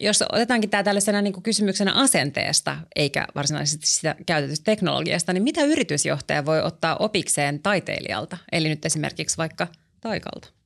jos 0.00 0.24
otetaankin 0.32 0.70
tämä 0.70 0.82
tällaisena 0.82 1.22
niin 1.22 1.32
kuin 1.32 1.42
kysymyksenä 1.42 1.92
asenteesta, 1.92 2.76
eikä 2.96 3.26
varsinaisesti 3.34 3.86
sitä 3.86 4.14
käytetystä 4.26 4.64
teknologiasta, 4.64 5.32
niin 5.32 5.42
mitä 5.42 5.62
yritysjohtaja 5.62 6.46
voi 6.46 6.62
ottaa 6.62 6.96
opikseen 6.96 7.62
taiteilijalta, 7.62 8.36
eli 8.52 8.68
nyt 8.68 8.84
esimerkiksi 8.84 9.36
vaikka 9.36 9.66
taikalta? 10.00 10.59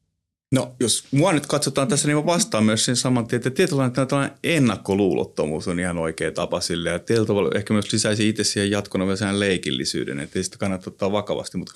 No 0.55 0.77
jos 0.81 1.05
mua 1.11 1.33
nyt 1.33 1.47
katsotaan 1.47 1.89
tässä, 1.89 2.09
niin 2.09 2.17
mä 2.17 2.27
vastaan 2.27 2.65
myös 2.65 2.85
sen 2.85 2.97
saman 2.97 3.27
tien, 3.27 3.37
että 3.37 3.51
tietynlainen 3.51 4.07
tällainen 4.07 4.39
ennakkoluulottomuus 4.45 5.69
on 5.69 5.81
ihan 5.81 5.99
oikea 5.99 6.33
tapa 6.33 6.61
sille. 6.61 6.91
Ja 6.91 6.99
tietyllä 6.99 7.27
tavalla 7.27 7.51
ehkä 7.55 7.73
myös 7.73 7.93
lisäisi 7.93 8.29
itse 8.29 8.45
siihen 8.45 8.71
jatkona 8.71 9.05
vielä 9.05 9.17
sen 9.17 9.41
leikillisyyden, 9.41 10.21
että 10.21 10.39
ei 10.39 10.45
sitä 10.45 10.59
kannata 10.59 10.91
ottaa 10.91 11.13
vakavasti, 11.13 11.59
mutta 11.59 11.73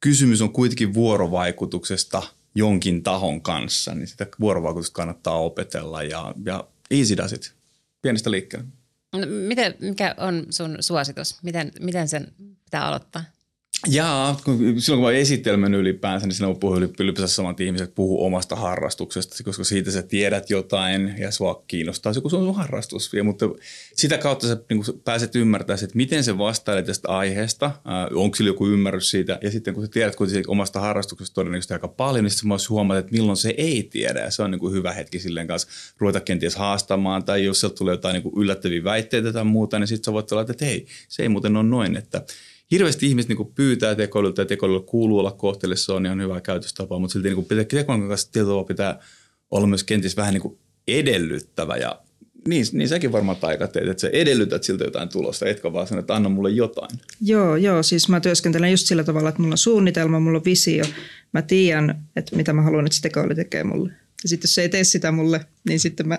kysymys 0.00 0.42
on 0.42 0.52
kuitenkin 0.52 0.94
vuorovaikutuksesta 0.94 2.22
jonkin 2.54 3.02
tahon 3.02 3.42
kanssa, 3.42 3.94
niin 3.94 4.08
sitä 4.08 4.26
vuorovaikutusta 4.40 4.94
kannattaa 4.94 5.38
opetella 5.38 6.02
ja, 6.02 6.34
ja 6.46 6.64
easy 6.90 7.16
does 7.16 7.32
it, 7.32 7.54
pienestä 8.02 8.30
liikkeelle. 8.30 8.66
No, 9.12 9.26
miten, 9.26 9.74
mikä 9.80 10.14
on 10.18 10.46
sun 10.50 10.76
suositus? 10.80 11.42
Miten, 11.42 11.72
miten 11.80 12.08
sen 12.08 12.32
pitää 12.64 12.86
aloittaa? 12.86 13.24
Jaa, 13.88 14.40
silloin 14.78 15.02
kun 15.02 15.02
mä 15.02 15.10
esittelmän 15.10 15.74
ylipäänsä, 15.74 16.26
niin 16.26 16.34
silloin 16.34 16.58
puhuu 16.58 16.76
ylipäänsä 16.98 17.34
samat 17.34 17.60
ihmiset 17.60 17.94
puhuu 17.94 18.24
omasta 18.24 18.56
harrastuksesta, 18.56 19.44
koska 19.44 19.64
siitä 19.64 19.90
sä 19.90 20.02
tiedät 20.02 20.50
jotain 20.50 21.14
ja 21.18 21.30
sua 21.30 21.64
kiinnostaa 21.66 22.12
se, 22.12 22.20
kun 22.20 22.30
se 22.30 22.36
on 22.36 22.44
sun 22.44 22.54
harrastus. 22.54 23.12
Ja, 23.12 23.24
mutta 23.24 23.46
sitä 23.96 24.18
kautta 24.18 24.46
sä 24.46 24.56
niin 24.70 24.82
pääset 25.04 25.36
ymmärtämään, 25.36 25.84
että 25.84 25.96
miten 25.96 26.24
se 26.24 26.38
vastailee 26.38 26.82
tästä 26.82 27.08
aiheesta, 27.08 27.70
onko 28.14 28.34
sillä 28.34 28.48
joku 28.48 28.66
ymmärrys 28.66 29.10
siitä. 29.10 29.38
Ja 29.42 29.50
sitten 29.50 29.74
kun 29.74 29.84
sä 29.84 29.90
tiedät 29.90 30.16
kuitenkin 30.16 30.50
omasta 30.50 30.80
harrastuksesta 30.80 31.34
todennäköisesti 31.34 31.74
aika 31.74 31.88
paljon, 31.88 32.24
niin 32.24 32.30
sitten 32.30 32.48
mä 32.48 32.56
huomata, 32.70 32.98
että 32.98 33.12
milloin 33.12 33.36
se 33.36 33.54
ei 33.56 33.82
tiedä. 33.82 34.20
Ja 34.20 34.30
se 34.30 34.42
on 34.42 34.50
niin 34.50 34.60
kuin 34.60 34.74
hyvä 34.74 34.92
hetki 34.92 35.18
silleen 35.18 35.46
kanssa 35.46 35.68
ruveta 35.98 36.20
kenties 36.20 36.56
haastamaan. 36.56 37.24
Tai 37.24 37.44
jos 37.44 37.60
sieltä 37.60 37.76
tulee 37.76 37.92
jotain 37.92 38.12
niin 38.12 38.22
kuin 38.22 38.42
yllättäviä 38.42 38.84
väitteitä 38.84 39.32
tai 39.32 39.44
muuta, 39.44 39.78
niin 39.78 39.88
sitten 39.88 40.04
sä 40.04 40.12
voit 40.12 40.32
olla, 40.32 40.42
että 40.42 40.64
hei, 40.64 40.86
se 41.08 41.22
ei 41.22 41.28
muuten 41.28 41.56
ole 41.56 41.68
noin, 41.68 41.96
että 41.96 42.22
hirveästi 42.72 43.06
ihmiset 43.06 43.28
niin 43.28 43.52
pyytää 43.54 43.94
tekoälyltä 43.94 44.42
ja 44.42 44.46
tekoälyllä 44.46 44.82
kuuluu 44.86 45.18
olla 45.18 45.32
kohteelle, 45.32 45.76
se 45.76 45.92
on 45.92 46.06
ihan 46.06 46.22
hyvä 46.22 46.40
käytöstapa, 46.40 46.98
mutta 46.98 47.12
silti 47.12 47.28
niin 47.28 47.66
tekoälyn 47.68 48.08
kanssa 48.08 48.32
tietyllä 48.32 48.64
pitää 48.64 48.98
olla 49.50 49.66
myös 49.66 49.84
kenties 49.84 50.16
vähän 50.16 50.34
niin 50.34 50.58
edellyttävä 50.88 51.76
ja 51.76 52.00
niin, 52.48 52.66
niin 52.72 52.88
säkin 52.88 53.12
varmaan 53.12 53.36
taika 53.36 53.68
teet, 53.68 53.88
että 53.88 54.00
sä 54.00 54.08
edellytät 54.12 54.62
siltä 54.62 54.84
jotain 54.84 55.08
tulosta, 55.08 55.46
etkä 55.46 55.72
vaan 55.72 55.86
sanoa, 55.86 56.00
että 56.00 56.14
anna 56.14 56.28
mulle 56.28 56.50
jotain. 56.50 56.98
Joo, 57.20 57.56
joo, 57.56 57.82
siis 57.82 58.08
mä 58.08 58.20
työskentelen 58.20 58.70
just 58.70 58.86
sillä 58.86 59.04
tavalla, 59.04 59.28
että 59.28 59.42
mulla 59.42 59.54
on 59.54 59.58
suunnitelma, 59.58 60.20
mulla 60.20 60.38
on 60.38 60.44
visio, 60.44 60.84
mä 61.32 61.42
tiedän, 61.42 62.04
että 62.16 62.36
mitä 62.36 62.52
mä 62.52 62.62
haluan, 62.62 62.86
että 62.86 62.96
se 62.96 63.02
tekoäly 63.02 63.34
tekee 63.34 63.64
mulle. 63.64 63.92
Ja 64.22 64.28
sitten 64.28 64.48
jos 64.48 64.54
se 64.54 64.62
ei 64.62 64.68
tee 64.68 64.84
sitä 64.84 65.12
mulle, 65.12 65.40
niin 65.68 65.80
sitten 65.80 66.08
mä 66.08 66.18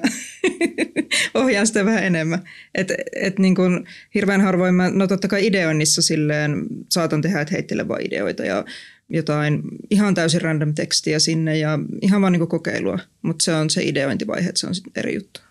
ohjaan 1.33 1.67
sitä 1.67 1.85
vähän 1.85 2.03
enemmän. 2.03 2.43
Et, 2.75 2.87
et 3.15 3.39
niin 3.39 3.55
kun 3.55 3.85
hirveän 4.15 4.41
harvoin 4.41 4.75
mä, 4.75 4.89
no 4.89 5.07
totta 5.07 5.27
kai 5.27 5.45
ideoinnissa 5.47 6.01
silleen 6.01 6.67
saatan 6.89 7.21
tehdä, 7.21 7.41
että 7.41 7.53
heittele 7.53 7.87
vaan 7.87 8.01
ideoita 8.05 8.45
ja 8.45 8.65
jotain 9.09 9.61
ihan 9.89 10.15
täysin 10.15 10.41
random 10.41 10.73
tekstiä 10.73 11.19
sinne 11.19 11.57
ja 11.57 11.79
ihan 12.01 12.21
vaan 12.21 12.33
niin 12.33 12.47
kokeilua. 12.47 12.99
Mutta 13.21 13.43
se 13.43 13.53
on 13.53 13.69
se 13.69 13.83
ideointivaihe, 13.83 14.49
että 14.49 14.59
se 14.59 14.67
on 14.67 14.75
sitten 14.75 14.91
eri 14.95 15.15
juttu. 15.15 15.41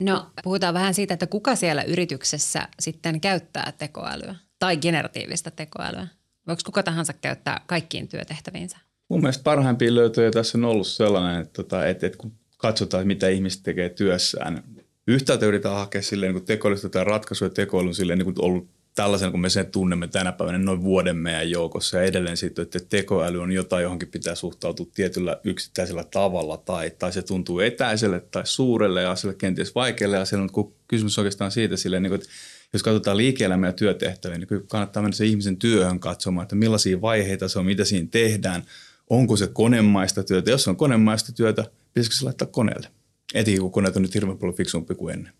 No 0.00 0.30
puhutaan 0.42 0.74
vähän 0.74 0.94
siitä, 0.94 1.14
että 1.14 1.26
kuka 1.26 1.56
siellä 1.56 1.82
yrityksessä 1.82 2.68
sitten 2.80 3.20
käyttää 3.20 3.72
tekoälyä 3.78 4.34
tai 4.58 4.76
generatiivista 4.76 5.50
tekoälyä. 5.50 6.08
Voiko 6.46 6.62
kuka 6.64 6.82
tahansa 6.82 7.12
käyttää 7.12 7.60
kaikkiin 7.66 8.08
työtehtäviinsä? 8.08 8.76
Mun 9.08 9.20
mielestä 9.20 9.42
parhaimpia 9.42 9.94
löytöjä 9.94 10.30
tässä 10.30 10.58
on 10.58 10.64
ollut 10.64 10.86
sellainen, 10.86 11.42
että, 11.42 11.52
tota, 11.52 11.86
että, 11.86 12.06
että 12.06 12.18
kun 12.18 12.32
katsotaan, 12.56 13.00
että 13.00 13.06
mitä 13.06 13.28
ihmiset 13.28 13.62
tekee 13.62 13.88
työssään, 13.88 14.64
yhtäältä 15.06 15.46
yritetään 15.46 15.76
hakea 15.76 16.02
silleen 16.02 16.34
niin 16.34 16.44
tekoälystä 16.44 16.88
tai 16.88 17.04
ratkaisuja 17.04 17.50
tekoälyn 17.50 17.94
silleen 17.94 18.18
niin 18.18 18.34
kuin 18.34 18.44
ollut 18.44 18.68
tällaisen, 18.94 19.30
kun 19.30 19.40
me 19.40 19.48
sen 19.48 19.66
tunnemme 19.66 20.08
tänä 20.08 20.32
päivänä 20.32 20.58
noin 20.58 20.82
vuoden 20.82 21.16
meidän 21.16 21.50
joukossa 21.50 21.96
ja 21.96 22.02
edelleen 22.02 22.36
sitten, 22.36 22.62
että 22.62 22.78
tekoäly 22.88 23.42
on 23.42 23.52
jotain, 23.52 23.82
johonkin 23.82 24.08
pitää 24.08 24.34
suhtautua 24.34 24.86
tietyllä 24.94 25.40
yksittäisellä 25.44 26.04
tavalla 26.04 26.56
tai, 26.56 26.90
tai 26.98 27.12
se 27.12 27.22
tuntuu 27.22 27.60
etäiselle 27.60 28.20
tai 28.20 28.46
suurelle 28.46 29.02
ja 29.02 29.10
asialle 29.10 29.36
kenties 29.38 29.74
vaikealle 29.74 30.18
asialle, 30.18 30.42
mutta 30.42 30.54
kun 30.54 30.74
kysymys 30.88 31.18
oikeastaan 31.18 31.50
siitä 31.50 31.76
silleen, 31.76 32.02
niin 32.02 32.10
kuin, 32.10 32.20
että 32.20 32.32
jos 32.72 32.82
katsotaan 32.82 33.16
liike-elämää 33.16 33.68
ja 33.68 33.72
työtehtäviä, 33.72 34.38
niin 34.38 34.66
kannattaa 34.68 35.02
mennä 35.02 35.16
se 35.16 35.26
ihmisen 35.26 35.56
työhön 35.56 36.00
katsomaan, 36.00 36.42
että 36.42 36.56
millaisia 36.56 37.00
vaiheita 37.00 37.48
se 37.48 37.58
on, 37.58 37.66
mitä 37.66 37.84
siinä 37.84 38.08
tehdään, 38.10 38.62
onko 39.10 39.36
se 39.36 39.46
konemaista 39.46 40.22
työtä. 40.22 40.50
Jos 40.50 40.68
on 40.68 40.76
konemaista 40.76 41.32
työtä, 41.32 41.64
pitäisikö 41.94 42.16
se 42.16 42.24
laittaa 42.24 42.48
koneelle? 42.48 42.88
Etenkin 43.34 43.62
kun 43.62 43.72
koneet 43.72 43.96
on 43.96 44.02
nyt 44.02 44.14
hirveän 44.14 44.38
paljon 44.38 44.56
fiksumpi 44.56 44.94
kuin 44.94 45.14
ennen. 45.14 45.32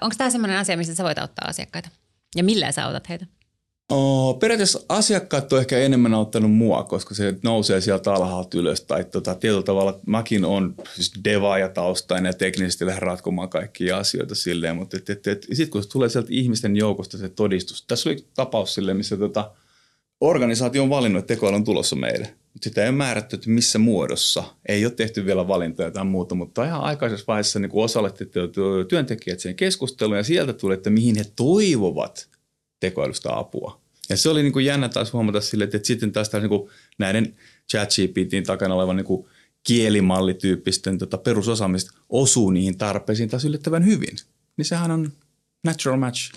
onko 0.00 0.14
tämä 0.18 0.30
sellainen 0.30 0.58
asia, 0.58 0.76
mistä 0.76 0.94
sä 0.94 1.04
voit 1.04 1.18
auttaa 1.18 1.48
asiakkaita? 1.48 1.88
Ja 2.36 2.44
millä 2.44 2.72
sä 2.72 2.84
autat 2.84 3.08
heitä? 3.08 3.26
Oh, 3.90 4.38
periaatteessa 4.38 4.80
asiakkaat 4.88 5.52
on 5.52 5.58
ehkä 5.58 5.78
enemmän 5.78 6.14
auttanut 6.14 6.52
mua, 6.52 6.84
koska 6.84 7.14
se 7.14 7.34
nousee 7.42 7.80
sieltä 7.80 8.14
alhaalta 8.14 8.58
ylös. 8.58 8.80
Tai 8.80 9.04
tota, 9.04 9.34
tietyllä 9.34 9.62
tavalla 9.62 9.98
mäkin 10.06 10.44
on 10.44 10.74
siis 10.94 11.12
devaaja 11.24 11.68
taustainen 11.68 12.30
ja 12.30 12.34
teknisesti 12.34 12.86
lähden 12.86 13.02
ratkomaan 13.02 13.48
kaikkia 13.48 13.96
asioita 13.96 14.34
silleen, 14.34 14.76
mutta 14.76 14.96
sitten 14.96 15.70
kun 15.70 15.82
se 15.82 15.88
tulee 15.88 16.08
sieltä 16.08 16.28
ihmisten 16.30 16.76
joukosta 16.76 17.18
se 17.18 17.28
todistus. 17.28 17.84
Tässä 17.86 18.08
oli 18.08 18.26
tapaus 18.34 18.74
silleen, 18.74 18.96
missä 18.96 19.16
tota, 19.16 19.50
organisaatio 20.20 20.82
on 20.82 20.90
valinnut, 20.90 21.20
että 21.20 21.34
tekoäly 21.34 21.56
on 21.56 21.64
tulossa 21.64 21.96
meille. 21.96 22.34
Mutta 22.52 22.64
sitä 22.68 22.82
ei 22.82 22.88
ole 22.88 22.96
määrätty, 22.96 23.36
että 23.36 23.50
missä 23.50 23.78
muodossa. 23.78 24.44
Ei 24.68 24.84
ole 24.84 24.92
tehty 24.92 25.26
vielä 25.26 25.48
valintoja 25.48 25.90
tai 25.90 26.04
muuta, 26.04 26.34
mutta 26.34 26.64
ihan 26.64 26.80
aikaisessa 26.80 27.24
vaiheessa 27.28 27.58
niin 27.58 27.70
osallettiin 27.74 28.30
työntekijät 28.88 29.40
sen 29.40 29.54
keskusteluun 29.54 30.16
ja 30.16 30.22
sieltä 30.22 30.52
tuli, 30.52 30.74
että 30.74 30.90
mihin 30.90 31.16
he 31.16 31.24
toivovat 31.36 32.28
tekoälystä 32.80 33.38
apua. 33.38 33.80
Ja 34.08 34.16
se 34.16 34.28
oli 34.28 34.42
niin 34.42 34.52
kuin 34.52 34.64
jännä 34.64 34.88
taas 34.88 35.12
huomata 35.12 35.40
sille, 35.40 35.64
että 35.64 35.78
sitten 35.82 36.12
taas 36.12 36.32
niin 36.32 36.48
kuin 36.48 36.70
näiden 36.98 37.36
ChatGPTin 37.70 38.44
takana 38.44 38.74
olevan 38.74 38.96
niin 38.96 39.04
kuin 39.04 39.26
kielimallityyppisten 39.62 40.98
tota, 40.98 41.18
perusosaamista 41.18 41.98
osuu 42.08 42.50
niihin 42.50 42.78
tarpeisiin 42.78 43.28
taas 43.28 43.44
yllättävän 43.44 43.84
hyvin. 43.86 44.16
Niin 44.56 44.64
sehän 44.64 44.90
on 44.90 45.12
natural 45.64 45.96
match. 45.96 46.32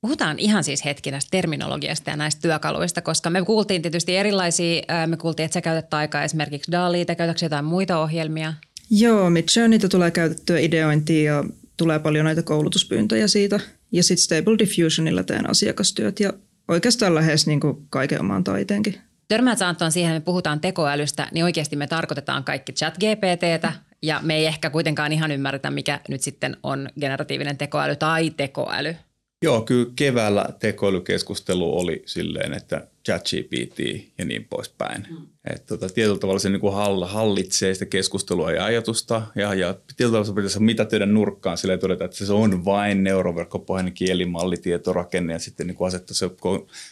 Puhutaan 0.00 0.38
ihan 0.38 0.64
siis 0.64 0.84
hetki 0.84 1.10
näistä 1.10 1.28
terminologiasta 1.30 2.10
ja 2.10 2.16
näistä 2.16 2.40
työkaluista, 2.42 3.02
koska 3.02 3.30
me 3.30 3.44
kuultiin 3.44 3.82
tietysti 3.82 4.16
erilaisia, 4.16 4.82
me 5.06 5.16
kuultiin, 5.16 5.44
että 5.44 5.54
sä 5.54 5.60
käytät 5.60 5.94
aikaa 5.94 6.24
esimerkiksi 6.24 6.72
Daliita, 6.72 7.14
käytätkö 7.14 7.44
jotain 7.44 7.64
muita 7.64 7.98
ohjelmia? 7.98 8.54
Joo, 8.90 9.30
Midjourneyta 9.30 9.88
tulee 9.88 10.10
käytettyä 10.10 10.58
ideointiin 10.58 11.24
ja 11.24 11.44
tulee 11.76 11.98
paljon 11.98 12.24
näitä 12.24 12.42
koulutuspyyntöjä 12.42 13.28
siitä. 13.28 13.60
Ja 13.92 14.02
sitten 14.02 14.24
Stable 14.24 14.58
Diffusionilla 14.58 15.22
teen 15.22 15.50
asiakastyöt 15.50 16.20
ja 16.20 16.32
oikeastaan 16.68 17.14
lähes 17.14 17.46
niin 17.46 17.60
kuin 17.60 17.86
kaiken 17.90 18.20
omaan 18.20 18.44
taiteenkin. 18.44 18.94
Törmäät 19.28 19.62
Anton 19.62 19.92
siihen, 19.92 20.16
että 20.16 20.20
me 20.20 20.24
puhutaan 20.24 20.60
tekoälystä, 20.60 21.28
niin 21.32 21.44
oikeasti 21.44 21.76
me 21.76 21.86
tarkoitetaan 21.86 22.44
kaikki 22.44 22.72
chat 22.72 22.94
GPTtä, 22.94 23.72
ja 24.02 24.20
me 24.22 24.34
ei 24.36 24.46
ehkä 24.46 24.70
kuitenkaan 24.70 25.12
ihan 25.12 25.30
ymmärretä, 25.30 25.70
mikä 25.70 26.00
nyt 26.08 26.20
sitten 26.20 26.56
on 26.62 26.88
generatiivinen 27.00 27.58
tekoäly 27.58 27.96
tai 27.96 28.30
tekoäly. 28.30 28.96
Joo, 29.42 29.62
kyllä 29.62 29.90
keväällä 29.96 30.48
tekoälykeskustelu 30.58 31.78
oli 31.78 32.02
silleen, 32.06 32.52
että 32.52 32.86
ChatGPT 33.04 33.78
ja 34.18 34.24
niin 34.24 34.46
poispäin. 34.50 35.06
Mm. 35.10 35.26
Että 35.54 35.66
tota, 35.66 35.94
tietyllä 35.94 36.18
tavalla 36.18 36.38
se 36.38 36.48
niin 36.48 36.60
kuin 36.60 36.74
hallitsee 37.08 37.74
sitä 37.74 37.86
keskustelua 37.86 38.52
ja 38.52 38.64
ajatusta 38.64 39.22
ja, 39.34 39.54
ja 39.54 39.74
tietyllä 39.96 40.10
tavalla 40.10 40.24
se 40.24 40.32
pitäisi 40.32 40.60
mitä 40.60 40.84
tehdä 40.84 41.06
nurkkaan 41.06 41.58
silleen 41.58 41.80
todeta, 41.80 42.04
että 42.04 42.16
se 42.16 42.32
on 42.32 42.64
vain 42.64 43.04
neuroverkkopohjainen 43.04 43.92
kielimalli, 43.92 44.56
tietorakenne 44.56 45.32
ja 45.32 45.38
sitten 45.38 45.66
niin 45.66 45.76
asettaa 45.86 46.14
se, 46.14 46.30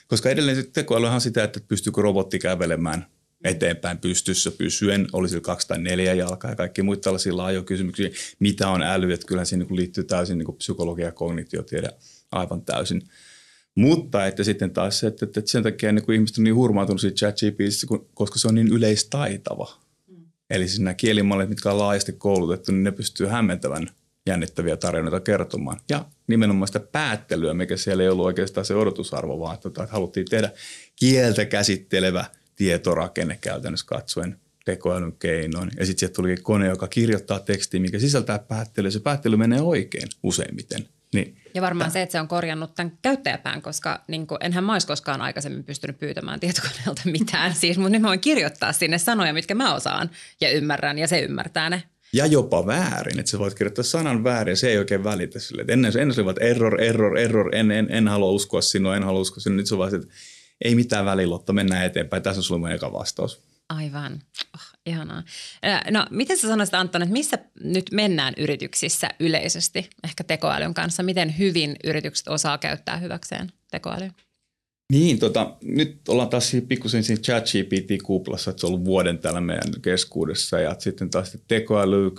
koska 0.07 0.31
edelleen 0.31 0.73
tekoäly 0.73 1.07
on 1.07 1.21
sitä, 1.21 1.45
että 1.45 1.61
pystyykö 1.69 2.03
robotti 2.03 2.39
kävelemään 2.39 3.07
eteenpäin 3.45 3.99
pystyssä 3.99 4.51
pysyen, 4.51 5.07
oli 5.13 5.29
sillä 5.29 5.41
kaksi 5.41 5.69
tai 5.69 5.79
neljä 5.79 6.15
jalkaa 6.15 6.51
ja 6.51 6.57
kaikki 6.57 6.83
muita 6.83 7.03
tällaisia 7.03 7.37
laajoja 7.37 7.65
kysymyksiä, 7.65 8.11
mitä 8.39 8.69
on 8.69 8.83
äly, 8.83 9.13
että 9.13 9.27
kyllähän 9.27 9.47
siinä 9.47 9.65
niin 9.65 9.77
liittyy 9.77 10.05
täysin 10.05 10.39
niin 10.39 10.47
kuin 10.47 10.57
psykologia 10.57 11.07
ja 11.07 11.13
kognitiotiede 11.13 11.89
aivan 12.33 12.63
täysin. 12.63 13.03
Mutta 13.75 14.27
että 14.27 14.45
sitten 14.45 14.71
taas 14.71 14.99
se, 14.99 15.07
että, 15.07 15.27
että 15.27 15.41
sen 15.45 15.63
takia 15.63 15.93
niin 15.93 16.05
kuin 16.05 16.15
ihmiset 16.15 16.39
on 16.39 16.45
niin 16.45 16.55
hurmaantunut 16.55 17.01
siitä 17.01 17.17
ChatGPTistä, 17.17 17.87
koska 18.15 18.39
se 18.39 18.49
on 18.49 18.55
niin 18.55 18.69
yleistaitava. 18.69 19.81
Mm. 20.07 20.25
Eli 20.51 20.69
siis 20.69 20.81
nämä 20.81 20.95
kielimallit, 20.95 21.49
mitkä 21.49 21.71
on 21.71 21.79
laajasti 21.79 22.13
koulutettu, 22.13 22.73
niin 22.73 22.85
ne 22.85 22.93
pystyy 22.93 23.27
hämmentävän 23.27 23.91
jännittäviä 24.27 24.77
tarinoita 24.77 25.21
kertomaan. 25.21 25.81
Ja 25.89 26.05
nimenomaan 26.27 26.67
sitä 26.67 26.81
päättelyä, 26.81 27.55
mikä 27.55 27.77
siellä 27.77 28.03
ei 28.03 28.09
ollut 28.09 28.27
oikeastaan 28.27 28.65
se 28.65 28.75
odotusarvo, 28.75 29.41
vaan 29.41 29.55
että, 29.55 29.69
että 29.69 29.87
haluttiin 29.91 30.27
tehdä 30.31 30.51
kieltä 30.97 31.45
käsittelevä 31.45 32.25
tietorakenne 32.57 33.39
käytännössä 33.41 33.87
katsoen 33.87 34.41
tekoälyn 34.65 35.13
keinoin. 35.13 35.71
Ja 35.79 35.87
sitten 35.87 36.01
sieltä 36.01 36.15
tuli 36.15 36.37
kone, 36.37 36.67
joka 36.67 36.89
kirjoittaa 36.89 37.41
tekstiin, 37.41 37.83
mikä 37.83 37.99
sisältää 37.99 38.39
päättelyä. 38.39 38.91
Se 38.91 39.01
päättely 39.01 39.37
menee 39.37 39.61
oikein 39.61 40.09
useimmiten. 40.23 40.89
Niin, 41.15 41.37
ja 41.55 41.63
varmaan 41.63 41.91
se, 41.91 42.03
että 42.03 42.13
se 42.13 42.21
on 42.21 42.29
korjannut 42.29 42.75
tämän 42.75 42.99
käyttäjäpään, 43.03 43.63
koska 43.63 44.05
niin 44.09 44.27
kuin, 44.27 44.39
enhän 44.41 44.65
mä 44.65 44.73
olisi 44.73 44.87
koskaan 44.87 45.21
aikaisemmin 45.21 45.65
pystynyt 45.65 45.99
pyytämään 45.99 46.41
tietokoneelta 46.41 47.03
mitään. 47.19 47.55
siis, 47.55 47.79
mutta 47.79 47.91
nyt 47.91 48.03
mä 48.03 48.09
voin 48.09 48.21
kirjoittaa 48.21 48.73
sinne 48.73 48.99
sanoja, 48.99 49.33
mitkä 49.33 49.55
mä 49.55 49.75
osaan 49.75 50.11
ja 50.41 50.51
ymmärrän 50.51 50.99
ja 50.99 51.09
se 51.09 51.21
ymmärtää 51.21 51.71
ne. 51.71 51.83
Ja 52.13 52.27
jopa 52.27 52.67
väärin, 52.67 53.19
että 53.19 53.31
sä 53.31 53.39
voit 53.39 53.55
kirjoittaa 53.55 53.85
sanan 53.85 54.25
väärin 54.25 54.53
ja 54.53 54.57
se 54.57 54.69
ei 54.69 54.79
oikein 54.79 55.05
välitä 55.05 55.39
sille. 55.39 55.61
Että 55.61 55.73
ennen, 55.73 55.99
ennen 55.99 56.15
se 56.15 56.21
oli 56.21 56.31
että 56.31 56.45
error, 56.45 56.81
error, 56.81 57.19
error, 57.19 57.55
en, 57.55 57.71
en, 57.71 57.87
en 57.91 58.09
halua 58.09 58.31
uskoa 58.31 58.61
sinua, 58.61 58.97
en 58.97 59.05
halua 59.05 59.21
uskoa 59.21 59.41
sinua. 59.41 59.57
Nyt 59.57 59.67
se 59.67 59.75
on 59.75 59.79
vaan 59.79 59.95
että 59.95 60.09
ei 60.65 60.75
mitään 60.75 61.05
välilotta, 61.05 61.53
mennään 61.53 61.85
eteenpäin. 61.87 62.23
Tässä 62.23 62.39
on 62.39 62.43
sulla 62.43 62.59
mun 62.59 62.71
eka 62.71 62.93
vastaus. 62.93 63.43
Aivan. 63.69 64.23
Oh, 64.55 64.76
ihanaa. 64.87 65.23
No, 65.91 66.07
miten 66.11 66.39
sä 66.39 66.49
sanoisit 66.49 66.75
Anton, 66.75 67.03
että 67.03 67.13
missä 67.13 67.39
nyt 67.65 67.85
mennään 67.93 68.35
yrityksissä 68.37 69.09
yleisesti, 69.21 69.91
ehkä 70.05 70.25
tekoälyn 70.25 70.75
kanssa? 70.75 71.03
Miten 71.03 71.39
hyvin 71.39 71.77
yritykset 71.85 72.29
osaa 72.29 72.59
käyttää 72.59 72.97
hyväkseen 72.97 73.53
tekoälyä? 73.71 74.11
Niin, 74.93 75.19
tota, 75.19 75.57
nyt 75.63 76.09
ollaan 76.09 76.29
taas 76.29 76.53
pikkusen 76.69 77.05
siinä 77.05 77.23
chat-GPT-kuplassa, 77.23 78.51
että 78.51 78.61
se 78.61 78.67
on 78.67 78.73
ollut 78.73 78.85
vuoden 78.85 79.19
täällä 79.19 79.41
meidän 79.41 79.81
keskuudessa 79.83 80.61
ja 80.61 80.77
sitten 80.79 81.11
taas 81.11 81.39
tekoäly 81.49 82.09
10-15 82.09 82.13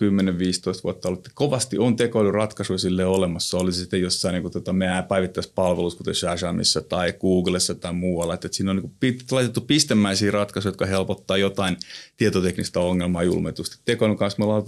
vuotta 0.83 1.07
ollut. 1.07 1.29
Kovasti 1.33 1.77
on 1.77 1.95
tekoälyratkaisuja 1.95 2.77
sille 2.77 3.05
olemassa, 3.05 3.57
oli 3.57 3.73
sitten 3.73 4.01
jossain 4.01 4.33
niin 4.33 4.41
kuin, 4.41 4.51
tota, 4.51 4.73
meidän 4.73 5.03
päivittäispalvelussa, 5.03 5.97
kuten 5.97 6.15
Shazamissa 6.15 6.81
tai 6.81 7.13
Googlessa 7.13 7.75
tai 7.75 7.93
muualla. 7.93 8.33
Että, 8.33 8.47
että 8.47 8.55
siinä 8.55 8.71
on 8.71 8.77
niin 8.77 8.91
kuin, 8.99 9.17
laitettu 9.31 9.61
pistemäisiä 9.61 10.31
ratkaisuja, 10.31 10.69
jotka 10.69 10.85
helpottaa 10.85 11.37
jotain 11.37 11.77
tietoteknistä 12.17 12.79
ongelmaa 12.79 13.23
julmetusti. 13.23 13.77
Tekoälyn 13.85 14.17
kanssa 14.17 14.39
me 14.39 14.45
ollaan 14.45 14.63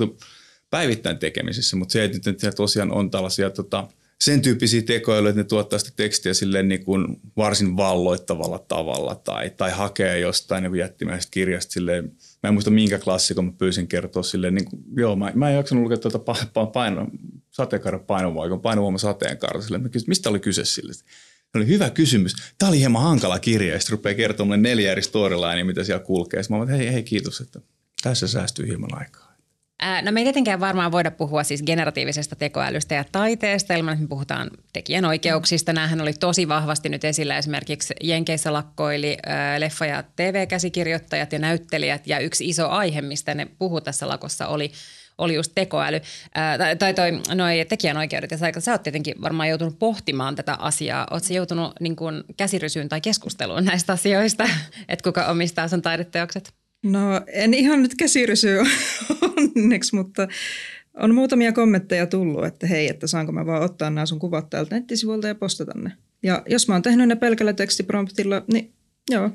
päivittäin 0.69 1.17
tekemisissä, 1.17 1.77
mutta 1.77 1.93
se, 1.93 2.03
että 2.03 2.31
nyt 2.31 2.39
tosiaan 2.55 2.91
on 2.91 3.11
tällaisia 3.11 3.49
tota, 3.49 3.87
sen 4.23 4.41
tyyppisiä 4.41 4.81
tekoälyjä, 4.81 5.29
että 5.29 5.41
ne 5.41 5.47
tuottaa 5.47 5.79
sitä 5.79 5.91
tekstiä 5.95 6.33
silleen 6.33 6.67
niin 6.67 6.85
kuin 6.85 7.05
varsin 7.37 7.77
valloittavalla 7.77 8.59
tavalla 8.59 9.15
tai, 9.15 9.49
tai 9.49 9.71
hakee 9.71 10.19
jostain 10.19 10.63
niin 10.63 10.75
jättimäisestä 10.75 11.31
kirjasta 11.31 11.71
silleen, 11.71 12.03
mä 12.43 12.47
en 12.47 12.53
muista 12.53 12.71
minkä 12.71 12.99
klassikon 12.99 13.45
mä 13.45 13.51
pyysin 13.57 13.87
kertoa 13.87 14.23
silleen, 14.23 14.55
niin 14.55 14.65
kuin, 14.65 14.83
joo, 14.97 15.15
mä, 15.15 15.31
mä 15.35 15.49
en 15.49 15.55
jaksanut 15.55 15.83
lukea 15.83 15.97
tuota 15.97 16.19
paino, 16.73 17.07
sateenkaaren 17.51 17.99
painovoimaa, 17.99 18.57
painovoima 18.57 18.97
sateenkaara 18.97 19.61
silleen, 19.61 19.83
mä 19.83 19.89
kysyin, 19.89 20.09
mistä 20.09 20.29
oli 20.29 20.39
kyse 20.39 20.65
sille? 20.65 20.93
Se 20.93 21.57
oli 21.57 21.67
hyvä 21.67 21.89
kysymys. 21.89 22.35
Tämä 22.57 22.69
oli 22.69 22.79
hieman 22.79 23.03
hankala 23.03 23.39
kirja, 23.39 23.73
ja 23.73 23.79
sitten 23.79 23.91
rupeaa 23.97 24.15
kertomaan 24.15 24.61
neljä 24.61 24.91
eri 24.91 25.01
storylinea, 25.01 25.65
mitä 25.65 25.83
siellä 25.83 26.03
kulkee. 26.03 26.43
Sitten 26.43 26.57
mä 26.57 26.63
olen, 26.63 26.75
hei, 26.75 26.93
hei, 26.93 27.03
kiitos, 27.03 27.41
että 27.41 27.59
tässä 28.03 28.27
säästyy 28.27 28.67
hieman 28.67 28.89
aikaa. 28.93 29.28
No 30.01 30.11
me 30.11 30.19
ei 30.19 30.25
tietenkään 30.25 30.59
varmaan 30.59 30.91
voida 30.91 31.11
puhua 31.11 31.43
siis 31.43 31.63
generatiivisesta 31.63 32.35
tekoälystä 32.35 32.95
ja 32.95 33.03
taiteesta 33.11 33.73
ilman, 33.73 33.93
että 33.93 34.03
me 34.03 34.07
puhutaan 34.07 34.49
tekijänoikeuksista. 34.73 35.73
Nämähän 35.73 36.01
oli 36.01 36.13
tosi 36.13 36.47
vahvasti 36.47 36.89
nyt 36.89 37.03
esillä 37.03 37.37
esimerkiksi 37.37 37.93
Jenkeissä 38.03 38.53
lakkoili 38.53 39.17
leffa- 39.57 39.85
ja 39.85 40.03
TV-käsikirjoittajat 40.15 41.33
ja 41.33 41.39
näyttelijät 41.39 42.07
ja 42.07 42.19
yksi 42.19 42.49
iso 42.49 42.69
aihe, 42.69 43.01
mistä 43.01 43.33
ne 43.33 43.47
puhuu 43.59 43.81
tässä 43.81 44.07
lakossa 44.07 44.47
oli 44.47 44.71
oli 45.19 45.35
just 45.35 45.51
tekoäly, 45.55 46.01
ää, 46.35 46.75
tai, 46.75 46.93
toi, 46.93 47.11
noi 47.35 47.65
tekijänoikeudet. 47.69 48.31
Ja 48.31 48.37
sä, 48.37 48.51
sä 48.59 48.71
oot 48.71 48.83
tietenkin 48.83 49.21
varmaan 49.21 49.49
joutunut 49.49 49.79
pohtimaan 49.79 50.35
tätä 50.35 50.53
asiaa. 50.53 51.07
Oot 51.11 51.29
joutunut 51.29 51.73
niin 51.79 51.95
käsirysyyn 52.37 52.89
tai 52.89 53.01
keskusteluun 53.01 53.65
näistä 53.65 53.93
asioista, 53.93 54.43
että 54.89 55.03
kuka 55.03 55.25
omistaa 55.25 55.67
sun 55.67 55.81
taideteokset? 55.81 56.58
No 56.83 57.21
en 57.27 57.53
ihan 57.53 57.81
nyt 57.81 57.95
käsirysy 57.95 58.57
onneksi, 59.55 59.95
mutta 59.95 60.27
on 60.93 61.15
muutamia 61.15 61.53
kommentteja 61.53 62.07
tullut, 62.07 62.45
että 62.45 62.67
hei, 62.67 62.89
että 62.89 63.07
saanko 63.07 63.31
mä 63.31 63.45
vaan 63.45 63.61
ottaa 63.61 63.89
nämä 63.89 64.05
sun 64.05 64.19
kuvat 64.19 64.49
täältä 64.49 64.75
nettisivuilta 64.75 65.27
ja 65.27 65.35
postata 65.35 65.71
ne. 65.75 65.91
Ja 66.23 66.43
jos 66.47 66.67
mä 66.67 66.75
oon 66.75 66.81
tehnyt 66.81 67.07
ne 67.07 67.15
pelkällä 67.15 67.53
tekstipromptilla, 67.53 68.43
niin 68.53 68.73
joo, 69.11 69.29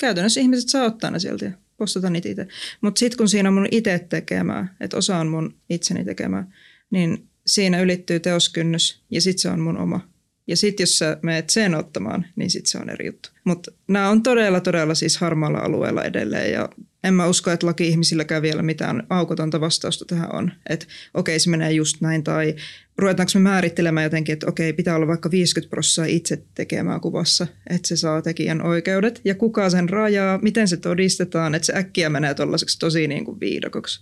käytännössä 0.00 0.40
ihmiset 0.40 0.68
saa 0.68 0.84
ottaa 0.84 1.10
ne 1.10 1.18
sieltä 1.18 1.44
ja 1.44 1.52
postata 1.76 2.10
niitä 2.10 2.28
itse. 2.28 2.46
Mutta 2.80 2.98
sitten 2.98 3.18
kun 3.18 3.28
siinä 3.28 3.48
on 3.48 3.54
mun 3.54 3.68
itse 3.70 4.06
tekemää, 4.08 4.76
että 4.80 4.96
osa 4.96 5.16
on 5.16 5.28
mun 5.28 5.54
itseni 5.70 6.04
tekemää, 6.04 6.46
niin 6.90 7.28
siinä 7.46 7.80
ylittyy 7.80 8.20
teoskynnys 8.20 9.02
ja 9.10 9.20
sitten 9.20 9.42
se 9.42 9.48
on 9.48 9.60
mun 9.60 9.78
oma. 9.78 10.07
Ja 10.48 10.56
sitten 10.56 10.82
jos 10.82 10.98
sä 10.98 11.18
menet 11.22 11.50
sen 11.50 11.74
ottamaan, 11.74 12.26
niin 12.36 12.50
sitten 12.50 12.70
se 12.70 12.78
on 12.78 12.90
eri 12.90 13.06
juttu. 13.06 13.30
Mutta 13.44 13.70
nämä 13.88 14.08
on 14.08 14.22
todella, 14.22 14.60
todella 14.60 14.94
siis 14.94 15.18
harmaalla 15.18 15.58
alueella 15.58 16.04
edelleen 16.04 16.52
ja 16.52 16.68
en 17.04 17.14
mä 17.14 17.26
usko, 17.26 17.50
että 17.50 17.66
laki-ihmisilläkään 17.66 18.42
vielä 18.42 18.62
mitään 18.62 19.06
aukotonta 19.10 19.60
vastausta 19.60 20.04
tähän 20.04 20.34
on. 20.34 20.52
Että 20.68 20.86
okei, 21.14 21.38
se 21.38 21.50
menee 21.50 21.72
just 21.72 22.00
näin 22.00 22.24
tai 22.24 22.54
ruvetaanko 22.98 23.30
me 23.34 23.40
määrittelemään 23.40 24.04
jotenkin, 24.04 24.32
että 24.32 24.46
okei, 24.46 24.72
pitää 24.72 24.96
olla 24.96 25.06
vaikka 25.06 25.30
50 25.30 25.70
prosenttia 25.70 26.16
itse 26.16 26.42
tekemään 26.54 27.00
kuvassa, 27.00 27.46
että 27.70 27.88
se 27.88 27.96
saa 27.96 28.22
tekijän 28.22 28.62
oikeudet. 28.62 29.20
Ja 29.24 29.34
kuka 29.34 29.70
sen 29.70 29.88
rajaa, 29.88 30.38
miten 30.42 30.68
se 30.68 30.76
todistetaan, 30.76 31.54
että 31.54 31.66
se 31.66 31.72
äkkiä 31.76 32.10
menee 32.10 32.34
tuollaiseksi 32.34 32.78
tosi 32.78 33.08
niin 33.08 33.24
kuin 33.24 33.40
viidakoksi. 33.40 34.00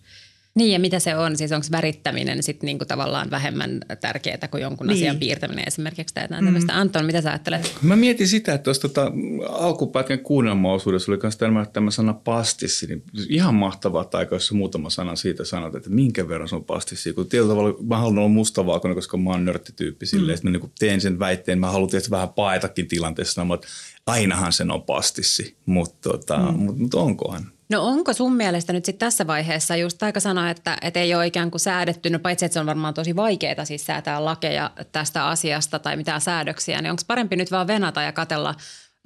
Niin 0.57 0.73
ja 0.73 0.79
mitä 0.79 0.99
se 0.99 1.17
on? 1.17 1.37
Siis 1.37 1.53
onko 1.53 1.67
värittäminen 1.71 2.43
sitten 2.43 2.67
niinku 2.67 2.85
tavallaan 2.85 3.31
vähemmän 3.31 3.81
tärkeää 4.01 4.49
kuin 4.51 4.63
jonkun 4.63 4.87
niin. 4.87 4.97
asian 4.97 5.17
piirtäminen 5.17 5.65
esimerkiksi 5.67 6.15
tai 6.15 6.25
jotain 6.25 6.45
mm. 6.45 6.47
tämmöistä? 6.47 6.79
Anton, 6.79 7.07
mitä 7.07 7.21
sä 7.21 7.31
ajattelet? 7.31 7.75
Mä 7.83 7.97
mietin 7.97 8.29
sitä, 8.29 8.55
että 8.55 8.65
tuossa 8.65 8.83
tota, 8.83 9.13
alkupätkän 9.49 10.19
kuunnelmaosuudessa 10.19 11.13
oli 11.13 11.19
myös 11.23 11.37
tämä, 11.37 11.67
tämä 11.67 11.91
sana 11.91 12.15
pastissi. 12.15 12.87
Niin 12.87 13.03
ihan 13.29 13.55
mahtavaa, 13.55 14.03
että 14.03 14.19
aika 14.19 14.35
jos 14.35 14.53
muutama 14.53 14.91
sana 14.91 15.17
siitä 15.17 15.45
sanot, 15.45 15.75
että 15.75 15.91
minkä 15.91 16.29
verran 16.29 16.49
se 16.49 16.57
on 16.57 16.65
pastissi. 16.65 17.13
Kun 17.13 17.29
tietyllä 17.29 17.51
tavalla 17.51 17.79
mä 17.83 17.99
haluan 17.99 18.19
olla 18.19 18.29
mustavalkoinen, 18.29 18.95
koska 18.95 19.17
mä 19.17 19.31
oon 19.31 19.45
nörttityyppi 19.45 20.07
silleen, 20.07 20.29
mm. 20.29 20.35
että 20.35 20.47
mä 20.49 20.51
niin 20.51 20.73
teen 20.79 21.01
sen 21.01 21.19
väitteen. 21.19 21.59
Mä 21.59 21.71
haluan 21.71 21.91
tietysti 21.91 22.11
vähän 22.11 22.29
paetakin 22.29 22.89
tilanteessa, 22.89 23.45
mutta 23.45 23.69
ainahan 24.07 24.53
sen 24.53 24.71
on 24.71 24.83
pastissi, 24.83 25.57
mutta 25.67 26.11
tota, 26.11 26.39
mm. 26.39 26.59
mut, 26.59 26.79
mut 26.79 26.95
onkohan? 26.95 27.56
No 27.69 27.87
onko 27.87 28.13
sun 28.13 28.37
mielestä 28.37 28.73
nyt 28.73 28.85
sitten 28.85 29.07
tässä 29.07 29.27
vaiheessa 29.27 29.77
just 29.77 30.03
aika 30.03 30.21
sanoa, 30.21 30.51
että, 30.51 30.77
että 30.83 31.01
ei 31.01 31.15
ole 31.15 31.27
ikään 31.27 31.51
kuin 31.51 31.61
säädetty, 31.61 32.11
no 32.11 32.19
paitsi 32.19 32.45
että 32.45 32.55
se 32.55 32.61
on 32.61 32.67
varmaan 32.67 32.95
tosi 32.95 33.17
vaikeaa 33.17 33.65
siis 33.65 33.87
säätää 33.87 34.25
lakeja 34.25 34.71
tästä 34.93 35.27
asiasta 35.27 35.79
tai 35.79 35.97
mitään 35.97 36.21
säädöksiä, 36.21 36.83
niin 36.83 36.91
onko 36.91 37.03
parempi 37.07 37.37
nyt 37.37 37.51
vaan 37.51 37.67
venata 37.67 38.03
ja 38.03 38.13
katella 38.13 38.55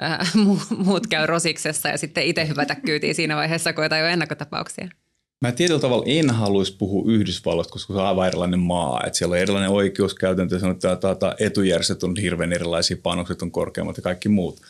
äh, 0.02 0.32
muut 0.84 1.06
käy 1.06 1.26
rosiksessa 1.26 1.88
ja 1.88 1.98
sitten 1.98 2.24
itse 2.24 2.48
hyvätä 2.48 2.74
kyytiin 2.74 3.14
siinä 3.14 3.36
vaiheessa, 3.36 3.72
kun 3.72 3.84
jotain 3.84 4.02
jo 4.02 4.08
ennakkotapauksia? 4.08 4.88
Mä 5.40 5.52
tietyllä 5.52 5.80
tavalla 5.80 6.04
en 6.06 6.30
haluaisi 6.30 6.76
puhua 6.76 7.12
Yhdysvalloista, 7.12 7.72
koska 7.72 7.94
se 7.94 8.00
on 8.00 8.06
aivan 8.06 8.28
erilainen 8.28 8.60
maa. 8.60 9.02
Että 9.06 9.18
siellä 9.18 9.32
on 9.32 9.38
erilainen 9.38 9.70
oikeuskäytäntö, 9.70 10.56
että 10.56 11.36
etujärjestöt 11.38 12.02
on 12.02 12.16
hirveän 12.16 12.52
erilaisia, 12.52 12.96
panokset 13.02 13.42
on 13.42 13.50
korkeammat 13.50 13.96
ja 13.96 14.02
kaikki 14.02 14.28
muut. 14.28 14.60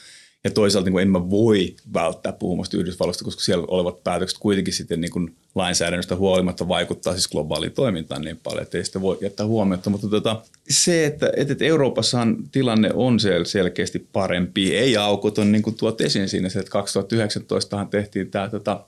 Ja 0.45 0.51
toisaalta 0.51 0.91
niin 0.91 1.01
en 1.01 1.11
mä 1.11 1.31
voi 1.31 1.77
välttää 1.95 2.33
puhumasta 2.33 2.77
Yhdysvalloista, 2.77 3.25
koska 3.25 3.43
siellä 3.43 3.67
olevat 3.69 4.05
päätökset 4.05 4.39
kuitenkin 4.39 4.75
sitten 4.75 5.01
niin 5.01 5.11
kuin 5.11 5.37
lainsäädännöstä 5.55 6.17
huolimatta 6.17 6.69
vaikuttaa 6.69 7.13
siis 7.13 7.29
globaaliin 7.29 7.73
toimintaan 7.73 8.23
niin 8.23 8.41
paljon, 8.43 8.63
että 8.63 8.79
ei 8.79 8.85
sitä 8.85 9.01
voi 9.01 9.19
jättää 9.21 9.47
huomiota. 9.47 9.91
Mutta 9.91 10.09
tota, 10.09 10.43
se, 10.71 11.07
että, 11.07 11.33
että 11.37 11.65
Euroopassahan 11.65 12.37
tilanne 12.53 12.91
on 12.95 13.19
sel- 13.19 13.45
selkeästi 13.45 14.07
parempi, 14.13 14.77
ei 14.77 14.97
aukot 14.97 15.39
on 15.39 15.53
niin 15.53 15.63
kuin 15.63 15.77
tuot 15.77 16.01
esiin 16.01 16.29
siinä, 16.29 16.49
että 16.49 16.71
2019 16.71 17.87
tehtiin 17.91 18.31
tämä 18.31 18.49
tota, 18.49 18.85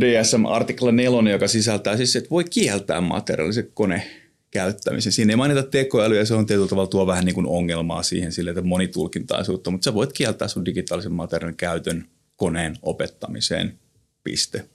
DSM-artikla 0.00 0.92
4, 0.92 1.32
joka 1.32 1.48
sisältää 1.48 1.96
siis, 1.96 2.16
että 2.16 2.30
voi 2.30 2.44
kieltää 2.44 3.00
materiaalisen 3.00 3.68
kone 3.74 4.21
käyttämisen. 4.52 5.12
Siinä 5.12 5.32
ei 5.32 5.36
mainita 5.36 5.62
tekoälyä 5.62 6.18
ja 6.18 6.26
se 6.26 6.34
on 6.34 6.46
tietyllä 6.46 6.68
tavalla 6.68 6.90
tuo 6.90 7.06
vähän 7.06 7.24
niin 7.24 7.34
kuin 7.34 7.46
ongelmaa 7.46 8.02
siihen 8.02 8.32
sille, 8.32 8.50
että 8.50 8.62
monitulkintaisuutta, 8.62 9.70
mutta 9.70 9.84
sä 9.84 9.94
voit 9.94 10.12
kieltää 10.12 10.48
sun 10.48 10.64
digitaalisen 10.64 11.12
materiaalin 11.12 11.56
käytön 11.56 12.08
koneen 12.36 12.78
opettamiseen, 12.82 13.78
piste. 14.24 14.68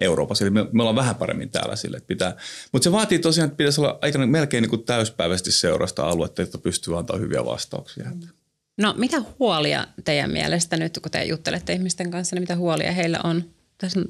Euroopassa. 0.00 0.44
Eli 0.44 0.50
me, 0.50 0.66
me 0.72 0.82
ollaan 0.82 0.96
vähän 0.96 1.14
paremmin 1.14 1.50
täällä 1.50 1.76
sille, 1.76 1.96
että 1.96 2.06
pitää. 2.06 2.36
Mutta 2.72 2.84
se 2.84 2.92
vaatii 2.92 3.18
tosiaan, 3.18 3.46
että 3.46 3.56
pitäisi 3.56 3.80
olla 3.80 3.98
aika 4.00 4.26
melkein 4.26 4.62
niin 4.62 4.70
kuin 4.70 4.84
täyspäiväisesti 4.84 5.52
seurasta 5.52 6.08
aluetta, 6.08 6.42
että 6.42 6.58
pystyy 6.58 6.98
antaa 6.98 7.16
hyviä 7.16 7.44
vastauksia. 7.44 8.10
No 8.78 8.94
mitä 8.98 9.22
huolia 9.38 9.86
teidän 10.04 10.30
mielestä 10.30 10.76
nyt, 10.76 10.98
kun 11.02 11.10
te 11.10 11.24
juttelette 11.24 11.72
ihmisten 11.72 12.10
kanssa, 12.10 12.36
niin 12.36 12.42
mitä 12.42 12.56
huolia 12.56 12.92
heillä 12.92 13.20
on 13.24 13.44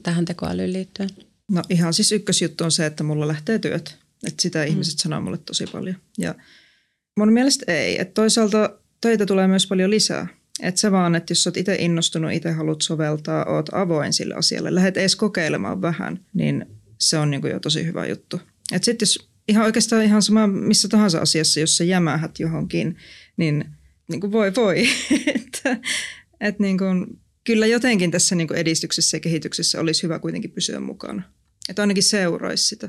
tähän 0.02 0.24
tekoälyyn 0.24 0.72
liittyen? 0.72 1.11
No 1.50 1.62
ihan 1.70 1.94
siis 1.94 2.12
ykkösjuttu 2.12 2.64
on 2.64 2.70
se, 2.70 2.87
että 2.87 3.04
mulla 3.04 3.28
lähtee 3.28 3.58
työt. 3.58 4.02
Että 4.26 4.42
sitä 4.42 4.58
mm. 4.58 4.66
ihmiset 4.66 4.98
sanoo 4.98 5.20
mulle 5.20 5.38
tosi 5.38 5.64
paljon. 5.72 5.96
Ja 6.18 6.35
mun 7.16 7.32
mielestä 7.32 7.72
ei. 7.72 8.00
Että 8.00 8.14
toisaalta 8.14 8.78
töitä 9.00 9.26
tulee 9.26 9.48
myös 9.48 9.66
paljon 9.66 9.90
lisää. 9.90 10.26
Että 10.62 10.80
se 10.80 10.92
vaan, 10.92 11.14
että 11.14 11.30
jos 11.30 11.46
olet 11.46 11.56
itse 11.56 11.74
innostunut, 11.74 12.32
itse 12.32 12.50
haluat 12.50 12.82
soveltaa, 12.82 13.44
oot 13.44 13.68
avoin 13.72 14.12
sille 14.12 14.35
asialle, 14.35 14.74
lähdet 14.74 14.96
edes 14.96 15.16
kokeilemaan 15.16 15.82
vähän, 15.82 16.26
niin 16.35 16.66
se 16.98 17.18
on 17.18 17.30
niin 17.30 17.42
jo 17.50 17.61
tosi 17.61 17.87
hyvä 17.87 18.06
juttu. 18.06 18.40
Että 18.72 18.85
sitten 18.85 19.06
jos 19.06 19.28
ihan 19.48 19.64
oikeastaan 19.64 20.04
ihan 20.04 20.22
sama 20.22 20.46
missä 20.46 20.88
tahansa 20.88 21.18
asiassa, 21.20 21.61
jos 21.61 21.76
sä 21.76 21.85
jämähät 21.85 22.40
johonkin, 22.40 22.96
niin, 23.37 23.64
niin 24.08 24.20
kuin 24.20 24.32
voi 24.32 24.54
voi. 24.54 24.88
että, 25.37 25.76
että 26.40 26.62
niin 26.62 26.78
kuin, 26.78 27.06
kyllä 27.44 27.66
jotenkin 27.66 28.11
tässä 28.11 28.35
niin 28.35 28.48
kuin 28.48 28.58
edistyksessä 28.58 29.16
ja 29.16 29.20
kehityksessä 29.20 29.80
olisi 29.80 30.02
hyvä 30.02 30.18
kuitenkin 30.18 30.50
pysyä 30.50 30.80
mukana. 30.80 31.22
Että 31.68 31.82
ainakin 31.82 32.02
seuraisi 32.02 32.64
sitä. 32.64 32.88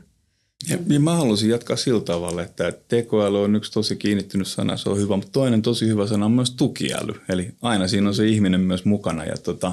Ja, 0.70 0.78
ja 0.88 1.00
mä 1.00 1.16
haluaisin 1.16 1.50
jatkaa 1.50 1.76
sillä 1.76 2.02
tavalla, 2.02 2.42
että 2.42 2.74
tekoäly 2.88 3.44
on 3.44 3.56
yksi 3.56 3.72
tosi 3.72 3.96
kiinnittynyt 3.96 4.48
sana, 4.48 4.78
se 4.78 4.90
on 4.90 4.98
hyvä, 4.98 5.16
mutta 5.16 5.32
toinen 5.32 5.62
tosi 5.62 5.88
hyvä 5.88 6.08
sana 6.08 6.26
on 6.26 6.32
myös 6.32 6.52
tukiäly. 6.52 7.14
Eli 7.30 7.52
aina 7.62 7.88
siinä 7.88 8.08
on 8.08 8.16
se 8.16 8.28
ihminen 8.28 8.62
myös 8.62 8.86
mukana. 8.86 9.26
Ja 9.26 9.38
tota, 9.38 9.72